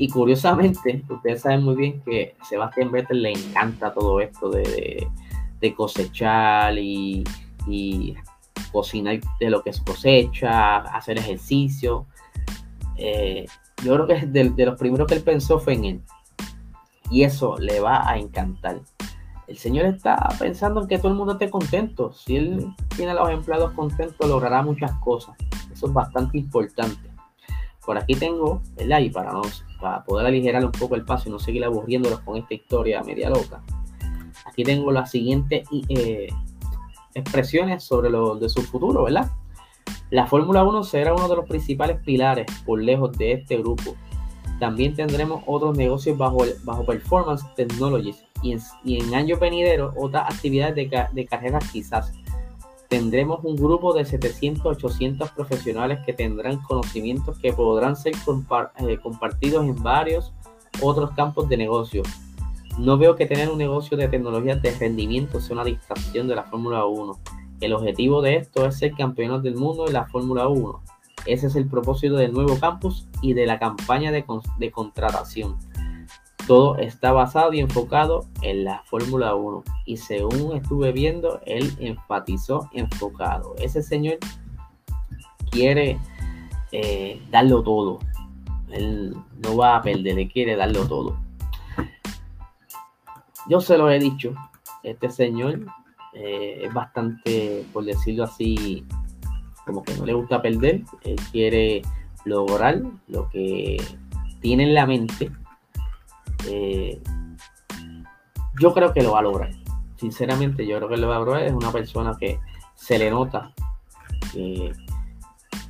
Y 0.00 0.08
curiosamente, 0.08 1.04
ustedes 1.10 1.42
saben 1.42 1.62
muy 1.62 1.76
bien 1.76 2.00
que 2.00 2.34
Sebastián 2.48 2.90
Vettel 2.90 3.20
le 3.22 3.32
encanta 3.32 3.92
todo 3.92 4.18
esto 4.20 4.48
de, 4.48 5.06
cosechar 5.76 6.78
y, 6.78 7.22
cocinar 8.72 9.20
de 9.38 9.50
lo 9.50 9.62
que 9.62 9.68
es 9.68 9.80
cosecha, 9.82 10.78
hacer 10.78 11.18
ejercicio. 11.18 12.06
Eh, 12.96 13.44
yo 13.84 13.94
creo 13.94 14.06
que 14.06 14.26
de, 14.26 14.48
de 14.48 14.66
los 14.66 14.78
primeros 14.78 15.06
que 15.06 15.16
él 15.16 15.22
pensó 15.22 15.60
fue 15.60 15.74
en 15.74 15.84
él. 15.84 16.00
Y 17.10 17.24
eso 17.24 17.58
le 17.58 17.80
va 17.80 18.08
a 18.08 18.16
encantar 18.16 18.80
el 19.50 19.58
Señor 19.58 19.86
está 19.86 20.16
pensando 20.38 20.80
en 20.80 20.86
que 20.86 20.96
todo 20.96 21.08
el 21.08 21.18
mundo 21.18 21.32
esté 21.32 21.50
contento. 21.50 22.12
Si 22.12 22.36
Él 22.36 22.72
tiene 22.94 23.10
a 23.10 23.14
los 23.14 23.30
empleados 23.30 23.72
contentos, 23.72 24.28
logrará 24.28 24.62
muchas 24.62 24.92
cosas. 25.00 25.34
Eso 25.72 25.88
es 25.88 25.92
bastante 25.92 26.38
importante. 26.38 27.09
Por 27.84 27.98
aquí 27.98 28.14
tengo, 28.14 28.62
el 28.76 28.92
Y 29.02 29.10
para, 29.10 29.32
para 29.80 30.04
poder 30.04 30.26
aligerar 30.26 30.64
un 30.64 30.72
poco 30.72 30.94
el 30.94 31.04
paso 31.04 31.28
y 31.28 31.32
no 31.32 31.38
seguir 31.38 31.64
aburriéndolos 31.64 32.20
con 32.20 32.36
esta 32.36 32.54
historia 32.54 33.02
media 33.02 33.30
loca. 33.30 33.62
Aquí 34.46 34.64
tengo 34.64 34.90
las 34.90 35.10
siguientes 35.10 35.66
eh, 35.88 36.28
expresiones 37.14 37.84
sobre 37.84 38.10
lo 38.10 38.36
de 38.36 38.48
su 38.48 38.62
futuro, 38.62 39.04
¿verdad? 39.04 39.30
La 40.10 40.26
Fórmula 40.26 40.64
1 40.64 40.82
será 40.84 41.14
uno 41.14 41.28
de 41.28 41.36
los 41.36 41.46
principales 41.46 41.98
pilares 42.04 42.46
por 42.66 42.82
lejos 42.82 43.16
de 43.16 43.32
este 43.32 43.58
grupo. 43.58 43.94
También 44.58 44.94
tendremos 44.94 45.42
otros 45.46 45.76
negocios 45.76 46.18
bajo, 46.18 46.44
bajo 46.64 46.84
Performance 46.84 47.44
Technologies 47.54 48.24
y 48.42 49.00
en, 49.00 49.14
años 49.14 49.38
venideros 49.38 49.94
otras 49.96 50.34
actividades 50.34 50.74
de, 50.74 51.06
de 51.12 51.26
carreras 51.26 51.64
quizás. 51.70 52.12
Tendremos 52.90 53.38
un 53.44 53.54
grupo 53.54 53.94
de 53.94 54.04
700, 54.04 54.66
800 54.66 55.30
profesionales 55.30 56.00
que 56.04 56.12
tendrán 56.12 56.58
conocimientos 56.58 57.38
que 57.38 57.52
podrán 57.52 57.94
ser 57.94 58.14
eh, 58.14 58.98
compartidos 59.00 59.64
en 59.64 59.80
varios 59.80 60.32
otros 60.82 61.12
campos 61.12 61.48
de 61.48 61.56
negocio. 61.56 62.02
No 62.78 62.98
veo 62.98 63.14
que 63.14 63.26
tener 63.26 63.48
un 63.48 63.58
negocio 63.58 63.96
de 63.96 64.08
tecnologías 64.08 64.60
de 64.60 64.72
rendimiento 64.72 65.40
sea 65.40 65.54
una 65.54 65.64
distracción 65.64 66.26
de 66.26 66.34
la 66.34 66.42
Fórmula 66.42 66.84
1. 66.84 67.16
El 67.60 67.74
objetivo 67.74 68.22
de 68.22 68.38
esto 68.38 68.66
es 68.66 68.78
ser 68.78 68.92
campeones 68.94 69.44
del 69.44 69.54
mundo 69.54 69.86
en 69.86 69.92
la 69.92 70.06
Fórmula 70.06 70.48
1. 70.48 70.82
Ese 71.26 71.46
es 71.46 71.54
el 71.54 71.68
propósito 71.68 72.16
del 72.16 72.32
nuevo 72.32 72.58
campus 72.58 73.06
y 73.22 73.34
de 73.34 73.46
la 73.46 73.60
campaña 73.60 74.10
de, 74.10 74.24
de 74.58 74.70
contratación. 74.72 75.58
Todo 76.46 76.78
está 76.78 77.12
basado 77.12 77.52
y 77.52 77.60
enfocado 77.60 78.26
en 78.42 78.64
la 78.64 78.82
Fórmula 78.84 79.34
1. 79.34 79.62
Y 79.86 79.96
según 79.96 80.56
estuve 80.56 80.92
viendo, 80.92 81.40
él 81.46 81.72
enfatizó 81.78 82.68
enfocado. 82.72 83.54
Ese 83.58 83.82
señor 83.82 84.18
quiere 85.50 85.98
eh, 86.72 87.20
darlo 87.30 87.62
todo. 87.62 87.98
Él 88.70 89.16
no 89.42 89.56
va 89.56 89.76
a 89.76 89.82
perder, 89.82 90.14
le 90.14 90.28
quiere 90.28 90.56
darlo 90.56 90.86
todo. 90.86 91.16
Yo 93.48 93.60
se 93.60 93.76
lo 93.76 93.90
he 93.90 93.98
dicho, 93.98 94.34
este 94.82 95.10
señor 95.10 95.66
eh, 96.12 96.62
es 96.62 96.72
bastante, 96.72 97.66
por 97.72 97.84
decirlo 97.84 98.24
así, 98.24 98.84
como 99.66 99.82
que 99.82 99.94
no 99.94 100.06
le 100.06 100.12
gusta 100.12 100.40
perder. 100.40 100.82
Él 101.02 101.16
quiere 101.32 101.82
lograr 102.24 102.80
lo 103.08 103.28
que 103.30 103.76
tiene 104.40 104.64
en 104.64 104.74
la 104.74 104.86
mente 104.86 105.30
eh, 106.48 107.00
yo 108.60 108.74
creo 108.74 108.92
que 108.92 109.02
lo 109.02 109.12
va 109.12 109.20
a 109.20 109.22
lograr. 109.22 109.50
Sinceramente, 109.96 110.66
yo 110.66 110.76
creo 110.78 110.88
que 110.88 110.96
lo 110.96 111.08
va 111.08 111.16
a 111.16 111.18
lograr. 111.20 111.42
Es 111.42 111.52
una 111.52 111.72
persona 111.72 112.16
que 112.18 112.38
se 112.74 112.98
le 112.98 113.10
nota 113.10 113.52
que 114.32 114.72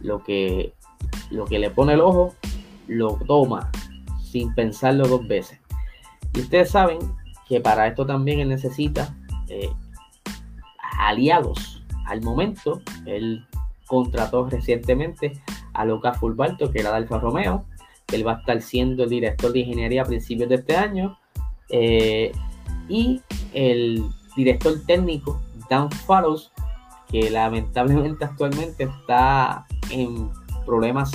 lo 0.02 0.22
que, 0.22 0.74
lo 1.30 1.44
que 1.44 1.59
le 1.59 1.70
pone 1.70 1.94
el 1.94 2.00
ojo 2.00 2.35
lo 2.87 3.16
toma 3.26 3.70
sin 4.22 4.54
pensarlo 4.54 5.06
dos 5.06 5.26
veces. 5.26 5.59
Y 6.35 6.40
ustedes 6.40 6.70
saben 6.70 6.98
que 7.48 7.61
para 7.61 7.87
esto 7.87 8.06
también 8.06 8.40
él 8.40 8.48
necesita 8.48 9.16
eh, 9.48 9.70
aliados. 10.98 11.83
Al 12.06 12.22
momento, 12.22 12.80
él 13.06 13.46
contrató 13.87 14.48
recientemente 14.48 15.40
a 15.74 15.85
Lucas 15.85 16.18
Fulbalto, 16.18 16.70
que 16.70 16.80
era 16.80 16.90
de 16.90 16.98
Alfa 16.98 17.18
Romeo, 17.18 17.64
él 18.12 18.27
va 18.27 18.35
a 18.35 18.38
estar 18.40 18.61
siendo 18.62 19.05
el 19.05 19.11
director 19.11 19.53
de 19.53 19.61
ingeniería 19.61 20.03
a 20.03 20.07
principios 20.07 20.49
de 20.49 20.57
este 20.57 20.77
año. 20.77 21.18
Eh, 21.68 22.33
y 22.88 23.20
el 23.55 24.05
director 24.37 24.75
técnico, 24.87 25.40
Dan 25.68 25.90
Fallows, 25.90 26.53
que 27.09 27.31
lamentablemente 27.31 28.25
actualmente 28.25 28.85
está 28.85 29.66
en 29.90 30.31
problemas 30.64 31.11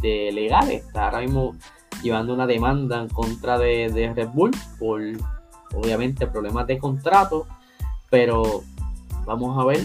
de 0.00 0.30
legales. 0.32 0.84
Está 0.84 1.06
ahora 1.06 1.20
mismo 1.20 1.54
llevando 2.02 2.34
una 2.34 2.46
demanda 2.46 3.00
en 3.00 3.08
contra 3.08 3.58
de, 3.58 4.12
Red 4.14 4.28
Bull 4.28 4.52
por 4.78 5.00
obviamente 5.74 6.26
problemas 6.26 6.66
de 6.66 6.78
contrato. 6.78 7.46
Pero 8.10 8.62
vamos 9.24 9.58
a 9.58 9.64
ver 9.66 9.80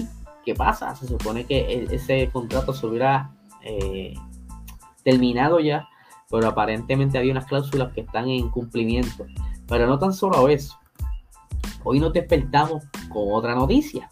qué 0.45 0.53
pasa. 0.53 0.95
Se 0.95 1.07
supone 1.07 1.45
que 1.45 1.59
e, 1.59 1.95
ese 1.95 2.29
contrato 2.31 2.73
se 2.73 2.85
hubiera 2.85 3.31
eh, 3.61 4.13
terminado 5.03 5.59
ya 5.59 5.89
pero 6.29 6.47
aparentemente 6.47 7.17
había 7.17 7.31
unas 7.31 7.45
cláusulas 7.45 7.93
que 7.93 8.01
están 8.01 8.29
en 8.29 8.49
cumplimiento. 8.49 9.25
Pero 9.67 9.87
no 9.87 9.99
tan 9.99 10.13
solo 10.13 10.47
eso. 10.47 10.77
Hoy 11.83 11.99
nos 11.99 12.13
despertamos 12.13 12.83
con 13.09 13.27
otra 13.31 13.55
noticia. 13.55 14.09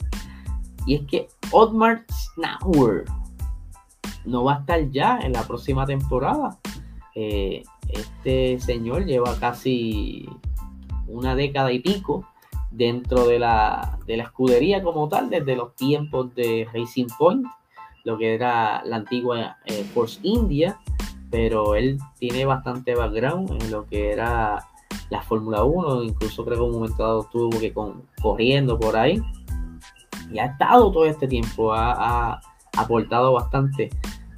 Y 0.86 0.95
es 0.95 1.02
que 1.08 1.28
Otmar 1.52 2.06
Snauer 2.10 3.06
no 4.26 4.43
va 4.43 4.56
a 4.56 4.60
estar 4.60 4.89
ya 4.89 5.19
en 5.21 5.34
la 5.34 5.43
próxima 5.43 5.86
temporada. 5.86 6.58
Eh, 7.15 7.63
este 7.89 8.60
señor 8.60 9.06
lleva 9.06 9.36
casi 9.39 10.28
una 11.08 11.36
década 11.36 11.71
y 11.71 11.80
pico 11.80 12.26
dentro 12.71 13.28
de 13.28 13.39
la, 13.39 14.00
de 14.06 14.17
la 14.17 14.24
escudería 14.24 14.82
como 14.82 15.10
tal, 15.10 15.30
desde 15.30 15.56
los 15.56 15.76
tiempos 15.76 16.34
de 16.36 16.67
Racing 16.74 17.08
Point, 17.17 17.45
lo 18.04 18.17
que 18.17 18.34
era 18.34 18.82
la 18.86 18.95
antigua 18.97 19.58
eh, 19.65 19.84
Force 19.93 20.19
India, 20.24 20.80
pero 21.32 21.76
él 21.76 21.98
tiene 22.20 22.46
bastante 22.46 22.94
background 22.94 23.63
en 23.63 23.72
lo 23.72 23.88
que 23.88 24.12
era 24.12 24.67
la 25.10 25.22
Fórmula 25.24 25.63
1, 25.63 26.04
incluso 26.04 26.44
creo 26.46 26.58
que 26.58 26.63
en 26.63 26.70
un 26.70 26.76
momento 26.76 27.04
dado 27.04 27.22
estuvo 27.22 27.50
que 27.60 27.74
con, 27.74 28.04
corriendo 28.22 28.78
por 28.78 28.96
ahí, 28.98 29.22
y 30.32 30.39
ha 30.39 30.46
estado 30.46 30.91
todo 30.91 31.06
este 31.06 31.28
tiempo, 31.28 31.74
ha, 31.74 32.39
aportado 32.78 33.34
bastante 33.34 33.89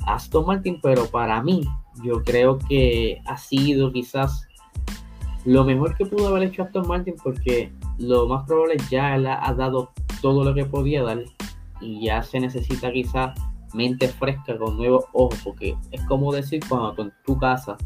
a 0.05 0.15
Aston 0.15 0.45
Martin, 0.47 0.79
pero 0.81 1.05
para 1.05 1.41
mí, 1.43 1.63
yo 2.03 2.23
creo 2.23 2.57
que 2.57 3.21
ha 3.25 3.37
sido 3.37 3.91
quizás 3.91 4.47
lo 5.45 5.63
mejor 5.63 5.95
que 5.95 6.05
pudo 6.05 6.29
haber 6.29 6.43
hecho 6.43 6.63
Aston 6.63 6.87
Martin 6.87 7.15
porque 7.23 7.71
lo 7.99 8.27
más 8.27 8.45
probable 8.47 8.77
ya 8.89 9.15
él 9.15 9.27
ha 9.27 9.53
dado 9.53 9.91
todo 10.21 10.43
lo 10.43 10.55
que 10.55 10.65
podía 10.65 11.03
dar 11.03 11.23
y 11.79 12.05
ya 12.05 12.23
se 12.23 12.39
necesita 12.39 12.91
quizás 12.91 13.37
mente 13.73 14.07
fresca 14.07 14.57
con 14.57 14.77
nuevos 14.77 15.05
ojos 15.13 15.39
porque 15.43 15.75
es 15.91 16.01
como 16.05 16.31
decir 16.31 16.61
cuando 16.67 16.93
tú 16.93 17.01
en 17.03 17.13
tu 17.25 17.37
casa 17.37 17.77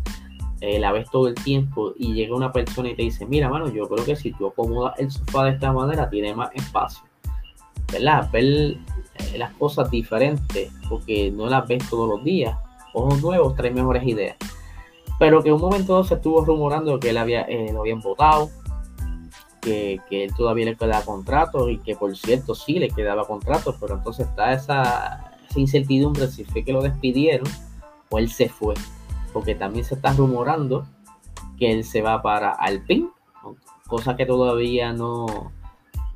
eh, 0.61 0.79
la 0.79 0.91
ves 0.91 1.09
todo 1.11 1.27
el 1.27 1.35
tiempo 1.35 1.93
y 1.97 2.13
llega 2.13 2.35
una 2.35 2.51
persona 2.51 2.89
y 2.89 2.95
te 2.95 3.03
dice 3.03 3.25
mira 3.25 3.49
mano 3.49 3.69
yo 3.69 3.87
creo 3.87 4.05
que 4.05 4.15
si 4.15 4.31
tú 4.31 4.47
acomodas 4.47 4.99
el 4.99 5.11
sofá 5.11 5.45
de 5.45 5.51
esta 5.51 5.71
manera 5.71 6.09
tiene 6.09 6.33
más 6.33 6.49
espacio 6.53 7.07
¿verdad? 7.91 8.29
ver 8.31 8.43
eh, 8.43 9.37
las 9.37 9.53
cosas 9.53 9.89
diferentes 9.89 10.71
porque 10.89 11.31
no 11.31 11.47
las 11.47 11.67
ves 11.67 11.87
todos 11.89 12.09
los 12.09 12.23
días. 12.23 12.57
Ojos 12.93 13.21
nuevos 13.21 13.55
traen 13.55 13.75
mejores 13.75 14.03
ideas. 14.03 14.37
Pero 15.19 15.43
que 15.43 15.51
un 15.51 15.61
momento 15.61 16.03
se 16.03 16.15
estuvo 16.15 16.43
rumorando 16.43 16.99
que 16.99 17.09
él 17.09 17.17
había, 17.17 17.41
eh, 17.41 17.71
lo 17.73 17.81
habían 17.81 18.01
votado, 18.01 18.49
que, 19.61 19.99
que, 20.09 20.25
él 20.25 20.33
todavía 20.35 20.65
le 20.65 20.75
quedaba 20.75 21.03
contrato 21.03 21.69
y 21.69 21.79
que 21.79 21.95
por 21.95 22.15
cierto 22.15 22.53
sí 22.53 22.77
le 22.77 22.89
quedaba 22.89 23.25
contrato, 23.25 23.75
pero 23.79 23.95
entonces 23.95 24.27
está 24.27 24.53
esa, 24.53 25.31
incertidumbre 25.59 26.27
si 26.27 26.43
fue 26.43 26.63
que 26.63 26.73
lo 26.73 26.81
despidieron 26.81 27.47
o 28.09 28.17
él 28.17 28.29
se 28.29 28.49
fue, 28.49 28.75
porque 29.33 29.55
también 29.55 29.85
se 29.85 29.95
está 29.95 30.13
rumorando 30.13 30.85
que 31.57 31.71
él 31.71 31.83
se 31.83 32.01
va 32.01 32.21
para 32.21 32.51
Alpine, 32.51 33.09
cosa 33.87 34.15
que 34.15 34.25
todavía 34.25 34.93
no, 34.93 35.51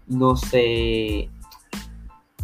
no 0.08 0.36
se 0.36 1.30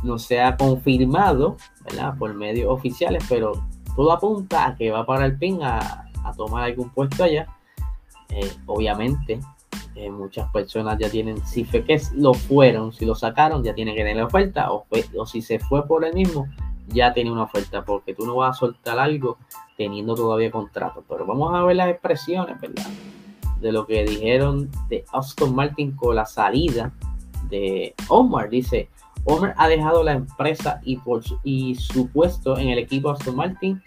no 0.04 0.20
se 0.20 0.40
ha 0.42 0.56
confirmado 0.58 1.58
¿verdad? 1.84 2.18
por 2.18 2.34
medios 2.34 2.72
oficiales, 2.72 3.24
pero 3.28 3.52
todo 3.96 4.12
apunta 4.12 4.68
a 4.68 4.76
que 4.76 4.92
va 4.92 5.06
para 5.06 5.26
Alpine 5.26 5.66
a, 5.66 6.04
tomar 6.36 6.66
algún 6.66 6.90
puesto 6.90 7.24
allá. 7.24 7.48
Eh, 8.30 8.52
obviamente, 8.66 9.40
eh, 9.96 10.12
muchas 10.12 10.52
personas 10.52 10.98
ya 11.00 11.10
tienen, 11.10 11.44
si 11.46 11.64
fue 11.64 11.86
que 11.86 12.00
lo 12.16 12.34
fueron, 12.34 12.92
si 12.92 13.06
lo 13.06 13.16
sacaron, 13.16 13.64
ya 13.64 13.74
tiene 13.74 13.96
que 13.96 14.04
tener 14.04 14.22
oferta, 14.22 14.72
o, 14.72 14.86
o 15.18 15.26
si 15.26 15.42
se 15.42 15.58
fue 15.58 15.88
por 15.88 16.04
el 16.04 16.14
mismo, 16.14 16.46
ya 16.88 17.14
tiene 17.14 17.32
una 17.32 17.44
oferta, 17.44 17.84
porque 17.84 18.14
tú 18.14 18.26
no 18.26 18.36
vas 18.36 18.56
a 18.56 18.60
soltar 18.60 19.00
algo 19.00 19.38
teniendo 19.78 20.16
todavía 20.16 20.52
contrato. 20.52 21.04
Pero 21.08 21.26
vamos 21.26 21.54
a 21.54 21.64
ver 21.64 21.76
las 21.76 21.90
expresiones, 21.90 22.60
¿verdad? 22.60 22.88
De 23.60 23.72
lo 23.72 23.86
que 23.86 24.04
dijeron 24.04 24.70
de 24.90 25.04
Aston 25.12 25.56
Martin 25.56 25.92
con 25.92 26.16
la 26.16 26.26
salida 26.26 26.94
de 27.50 27.94
Omar. 28.08 28.50
Dice, 28.50 28.90
Omar 29.26 29.54
ha 29.58 29.68
dejado 29.68 30.04
la 30.04 30.14
empresa 30.14 30.80
y, 30.84 30.98
por, 30.98 31.24
y 31.44 31.76
su 31.76 32.10
puesto 32.10 32.58
en 32.58 32.70
el 32.70 32.80
equipo 32.80 33.10
Aston 33.10 33.36
Martin 33.36 33.82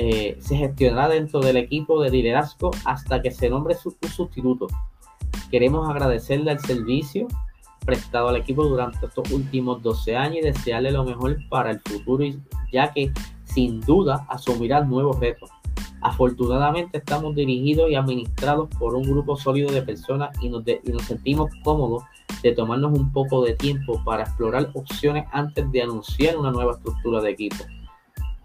eh, 0.00 0.38
se 0.40 0.56
gestionará 0.56 1.08
dentro 1.08 1.40
del 1.40 1.56
equipo 1.56 2.00
de 2.00 2.10
liderazgo 2.10 2.70
hasta 2.84 3.20
que 3.20 3.32
se 3.32 3.50
nombre 3.50 3.74
su, 3.74 3.96
sustituto. 4.14 4.68
Queremos 5.50 5.90
agradecerle 5.90 6.52
al 6.52 6.60
servicio 6.60 7.26
prestado 7.88 8.28
al 8.28 8.36
equipo 8.36 8.64
durante 8.64 9.06
estos 9.06 9.32
últimos 9.32 9.82
12 9.82 10.14
años 10.14 10.36
y 10.36 10.42
desearle 10.42 10.92
lo 10.92 11.04
mejor 11.04 11.38
para 11.48 11.70
el 11.70 11.80
futuro, 11.80 12.22
ya 12.70 12.92
que 12.92 13.10
sin 13.44 13.80
duda 13.80 14.26
asumirá 14.28 14.84
nuevos 14.84 15.18
retos. 15.18 15.48
Afortunadamente 16.02 16.98
estamos 16.98 17.34
dirigidos 17.34 17.90
y 17.90 17.94
administrados 17.94 18.68
por 18.78 18.94
un 18.94 19.04
grupo 19.04 19.38
sólido 19.38 19.72
de 19.72 19.80
personas 19.80 20.36
y 20.42 20.50
nos, 20.50 20.64
y 20.68 20.92
nos 20.92 21.00
sentimos 21.04 21.50
cómodos 21.64 22.02
de 22.42 22.52
tomarnos 22.52 22.92
un 22.92 23.10
poco 23.10 23.42
de 23.42 23.54
tiempo 23.54 24.04
para 24.04 24.24
explorar 24.24 24.70
opciones 24.74 25.24
antes 25.32 25.72
de 25.72 25.80
anunciar 25.80 26.36
una 26.36 26.50
nueva 26.50 26.72
estructura 26.72 27.22
de 27.22 27.30
equipo. 27.30 27.56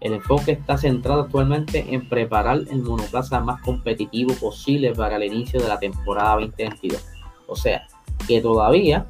El 0.00 0.14
enfoque 0.14 0.52
está 0.52 0.78
centrado 0.78 1.20
actualmente 1.20 1.84
en 1.94 2.08
preparar 2.08 2.62
el 2.70 2.82
monoplaza 2.82 3.40
más 3.40 3.60
competitivo 3.60 4.32
posible 4.36 4.94
para 4.94 5.16
el 5.16 5.24
inicio 5.24 5.60
de 5.60 5.68
la 5.68 5.78
temporada 5.78 6.32
2022. 6.36 7.04
O 7.46 7.54
sea, 7.54 7.86
que 8.26 8.40
todavía 8.40 9.06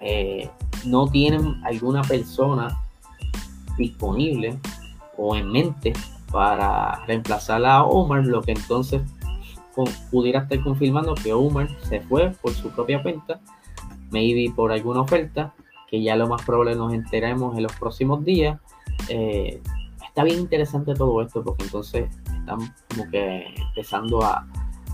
eh, 0.00 0.50
no 0.84 1.08
tienen 1.08 1.60
alguna 1.64 2.02
persona 2.02 2.78
disponible 3.76 4.58
o 5.16 5.36
en 5.36 5.50
mente 5.50 5.92
para 6.30 7.04
reemplazar 7.06 7.64
a 7.64 7.84
Omar, 7.84 8.24
lo 8.26 8.42
que 8.42 8.52
entonces 8.52 9.02
pudiera 10.10 10.40
estar 10.40 10.62
confirmando 10.62 11.14
que 11.14 11.32
Omar 11.32 11.68
se 11.88 12.00
fue 12.00 12.30
por 12.42 12.52
su 12.52 12.70
propia 12.70 13.02
cuenta, 13.02 13.40
maybe 14.10 14.52
por 14.54 14.72
alguna 14.72 15.02
oferta, 15.02 15.54
que 15.88 16.02
ya 16.02 16.16
lo 16.16 16.26
más 16.26 16.42
probable 16.42 16.74
nos 16.74 16.92
enteremos 16.92 17.56
en 17.56 17.62
los 17.62 17.72
próximos 17.72 18.24
días. 18.24 18.58
Eh, 19.08 19.60
está 20.06 20.24
bien 20.24 20.38
interesante 20.40 20.94
todo 20.94 21.20
esto 21.22 21.42
porque 21.44 21.64
entonces 21.64 22.08
están 22.26 22.58
como 22.88 23.10
que 23.10 23.54
empezando 23.68 24.22
a, 24.24 24.46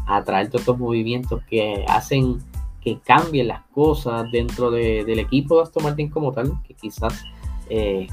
a 0.07 0.25
traer 0.25 0.49
todos 0.49 0.63
estos 0.63 0.79
movimientos 0.79 1.43
que 1.49 1.85
hacen 1.89 2.39
que 2.83 2.99
cambien 3.01 3.49
las 3.49 3.63
cosas 3.69 4.31
dentro 4.33 4.71
del 4.71 5.19
equipo 5.19 5.57
de 5.57 5.63
Aston 5.63 5.85
Martin 5.85 6.11
como 6.11 6.33
tal, 6.33 6.53
que 6.67 6.75
quizás 6.75 7.25
eh, 7.69 8.09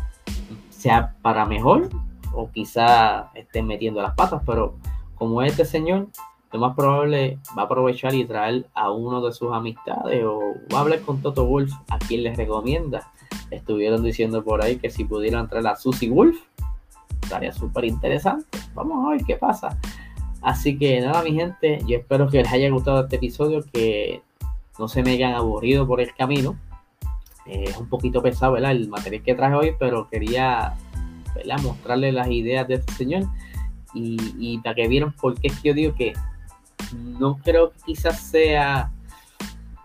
sea 0.69 1.15
para 1.21 1.45
mejor 1.45 1.89
o 2.33 2.49
quizás 2.51 3.25
estén 3.35 3.67
metiendo 3.67 4.01
las 4.01 4.13
patas, 4.15 4.41
pero 4.45 4.75
como 5.15 5.41
este 5.41 5.65
señor, 5.65 6.07
lo 6.51 6.59
más 6.59 6.75
probable 6.75 7.39
va 7.57 7.63
a 7.63 7.65
aprovechar 7.65 8.13
y 8.15 8.25
traer 8.25 8.67
a 8.73 8.91
uno 8.91 9.21
de 9.21 9.33
sus 9.33 9.51
amistades 9.53 10.23
o 10.23 10.39
va 10.73 10.79
a 10.79 10.81
hablar 10.81 11.01
con 11.01 11.21
Toto 11.21 11.45
Wolf, 11.45 11.71
a 11.89 11.99
quien 11.99 12.23
les 12.23 12.37
recomienda. 12.37 13.11
Estuvieron 13.51 14.03
diciendo 14.03 14.43
por 14.43 14.63
ahí 14.63 14.77
que 14.77 14.89
si 14.89 15.03
pudieran 15.03 15.47
traer 15.47 15.67
a 15.67 15.75
Susie 15.75 16.09
Wolf, 16.09 16.37
estaría 17.21 17.51
súper 17.51 17.85
interesante. 17.85 18.45
Vamos 18.73 19.05
a 19.05 19.09
ver 19.11 19.23
qué 19.25 19.35
pasa. 19.35 19.77
Así 20.41 20.77
que 20.77 21.01
nada, 21.01 21.21
mi 21.21 21.33
gente, 21.33 21.81
yo 21.85 21.97
espero 21.97 22.29
que 22.29 22.37
les 22.37 22.51
haya 22.51 22.69
gustado 22.69 23.01
este 23.01 23.17
episodio, 23.17 23.63
que 23.73 24.23
no 24.79 24.87
se 24.87 25.03
me 25.03 25.11
hayan 25.11 25.33
aburrido 25.33 25.85
por 25.85 26.01
el 26.01 26.15
camino. 26.15 26.57
Eh, 27.45 27.65
es 27.67 27.77
un 27.77 27.89
poquito 27.89 28.23
pesado. 28.23 28.57
El 28.57 28.89
material 28.89 29.23
que 29.23 29.35
traje 29.35 29.55
hoy, 29.55 29.75
pero 29.77 30.09
quería 30.09 30.75
¿verdad? 31.35 31.61
mostrarles 31.61 32.13
las 32.13 32.29
ideas 32.29 32.67
de 32.67 32.75
este 32.75 32.93
señor 32.93 33.23
y, 33.93 34.17
y 34.37 34.57
para 34.59 34.75
que 34.75 34.87
vieran 34.87 35.11
por 35.13 35.39
qué 35.39 35.47
es 35.47 35.59
que 35.59 35.69
yo 35.69 35.73
digo 35.73 35.95
que 35.95 36.13
no 36.93 37.37
creo 37.37 37.71
que 37.71 37.79
quizás 37.87 38.19
sea 38.19 38.91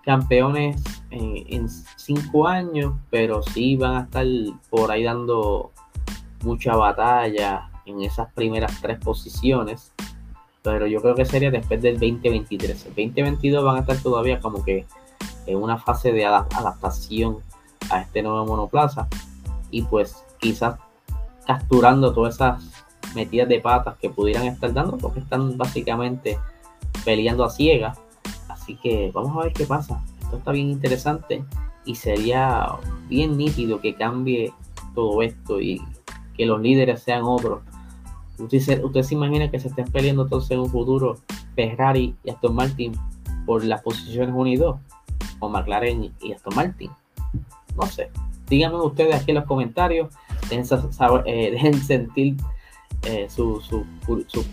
campeones 0.03 0.83
en, 1.11 1.45
en 1.49 1.69
cinco 1.97 2.47
años, 2.47 2.95
pero 3.11 3.43
sí 3.43 3.77
van 3.77 3.97
a 3.97 4.01
estar 4.03 4.27
por 4.71 4.93
ahí 4.93 5.03
dando 5.03 5.73
mucha 6.43 6.77
batalla 6.77 7.71
en 7.87 8.03
esas 8.03 8.33
primeras 8.33 8.81
tres 8.81 8.99
posiciones. 8.99 9.94
Pero 10.65 10.87
yo 10.87 11.03
creo 11.03 11.15
que 11.15 11.27
sería 11.27 11.51
después 11.51 11.83
del 11.83 12.01
2023. 12.01 12.87
El 12.87 12.95
2022 12.95 13.63
van 13.63 13.77
a 13.77 13.81
estar 13.81 13.99
todavía 13.99 14.41
como 14.41 14.65
que 14.65 14.87
en 15.47 15.63
una 15.63 15.77
fase 15.77 16.11
de 16.11 16.25
adaptación 16.25 17.39
a 17.91 18.01
este 18.01 18.23
nuevo 18.23 18.47
monoplaza. 18.47 19.07
Y 19.71 19.83
pues 19.83 20.25
quizás 20.41 20.77
capturando 21.47 22.15
todas 22.15 22.37
esas 22.37 22.63
metidas 23.15 23.47
de 23.49 23.61
patas 23.61 23.99
que 23.99 24.09
pudieran 24.09 24.47
estar 24.47 24.73
dando, 24.73 24.97
porque 24.97 25.21
están 25.21 25.59
básicamente 25.59 26.39
peleando 27.05 27.45
a 27.45 27.51
ciegas. 27.51 27.99
Así 28.49 28.77
que 28.77 29.11
vamos 29.13 29.37
a 29.37 29.45
ver 29.45 29.53
qué 29.53 29.67
pasa. 29.67 30.03
Esto 30.23 30.39
está 30.39 30.53
bien 30.53 30.71
interesante 30.71 31.45
y 31.85 31.95
sería 31.95 32.69
bien 33.11 33.37
nítido 33.37 33.83
que 33.83 33.95
cambie 33.95 34.51
todo 34.95 35.21
esto 35.21 35.61
y 35.61 35.83
que 36.35 36.47
los 36.47 36.59
líderes 36.63 37.03
sean 37.03 37.25
otros. 37.25 37.61
Usted 38.39 38.61
se, 38.61 38.85
usted 38.85 39.05
imagina 39.11 39.51
que 39.51 39.61
se 39.61 39.69
estén 39.69 39.87
peleando 39.87 40.23
entonces 40.23 40.51
en 40.51 40.61
un 40.61 40.71
futuro 40.71 41.19
Ferrari 41.55 42.15
y 42.25 42.31
Aston 42.31 42.55
Martin 42.55 42.93
por 43.47 43.65
las 43.65 43.83
posiciones 43.83 44.35
1 44.35 44.47
y 44.49 44.57
2, 44.57 44.77
o 45.41 45.49
McLaren 45.49 46.13
y 46.21 46.33
Aston 46.33 46.55
Martin. 46.57 46.91
No 47.77 47.87
sé. 47.87 48.11
Díganme 48.49 48.77
ustedes 48.77 49.15
aquí 49.15 49.31
en 49.31 49.37
los 49.37 49.45
comentarios, 49.45 50.15
dejen, 50.51 50.65
eh, 51.27 51.75
sentir 51.87 52.37
eh, 53.03 53.27
sus 53.29 53.65
su, 53.67 53.85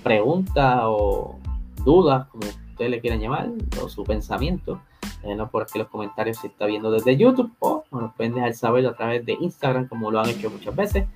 preguntas 0.03 0.81
o 0.83 1.37
dudas, 1.83 2.27
como 2.27 2.45
ustedes 2.47 2.91
le 2.91 3.01
quieran 3.01 3.19
llamar, 3.19 3.49
o 3.81 3.89
su 3.89 4.03
pensamiento. 4.03 4.81
Por 5.51 5.63
aquí 5.63 5.77
los 5.77 5.87
comentarios 5.87 6.37
si 6.37 6.47
está 6.47 6.65
viendo 6.65 6.89
desde 6.89 7.15
YouTube 7.15 7.51
o 7.59 7.83
nos 7.91 8.13
pueden 8.15 8.33
dejar 8.33 8.53
saber 8.53 8.87
a 8.87 8.95
través 8.95 9.23
de 9.23 9.33
Instagram 9.39 9.87
como 9.87 10.09
lo 10.09 10.19
han 10.19 10.29
hecho 10.29 10.49
muchas 10.49 10.75
veces. 10.75 11.07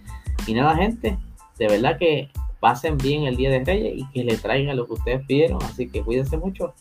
Y 0.45 0.53
nada, 0.53 0.75
gente, 0.75 1.17
de 1.57 1.67
verdad 1.67 1.97
que 1.97 2.29
pasen 2.59 2.97
bien 2.97 3.23
el 3.23 3.35
Día 3.35 3.49
de 3.49 3.63
Reyes 3.63 3.93
y 3.97 4.09
que 4.11 4.23
le 4.23 4.37
traigan 4.37 4.75
lo 4.77 4.85
que 4.85 4.93
ustedes 4.93 5.25
pidieron. 5.25 5.61
Así 5.63 5.87
que 5.87 6.01
cuídense 6.01 6.37
mucho. 6.37 6.73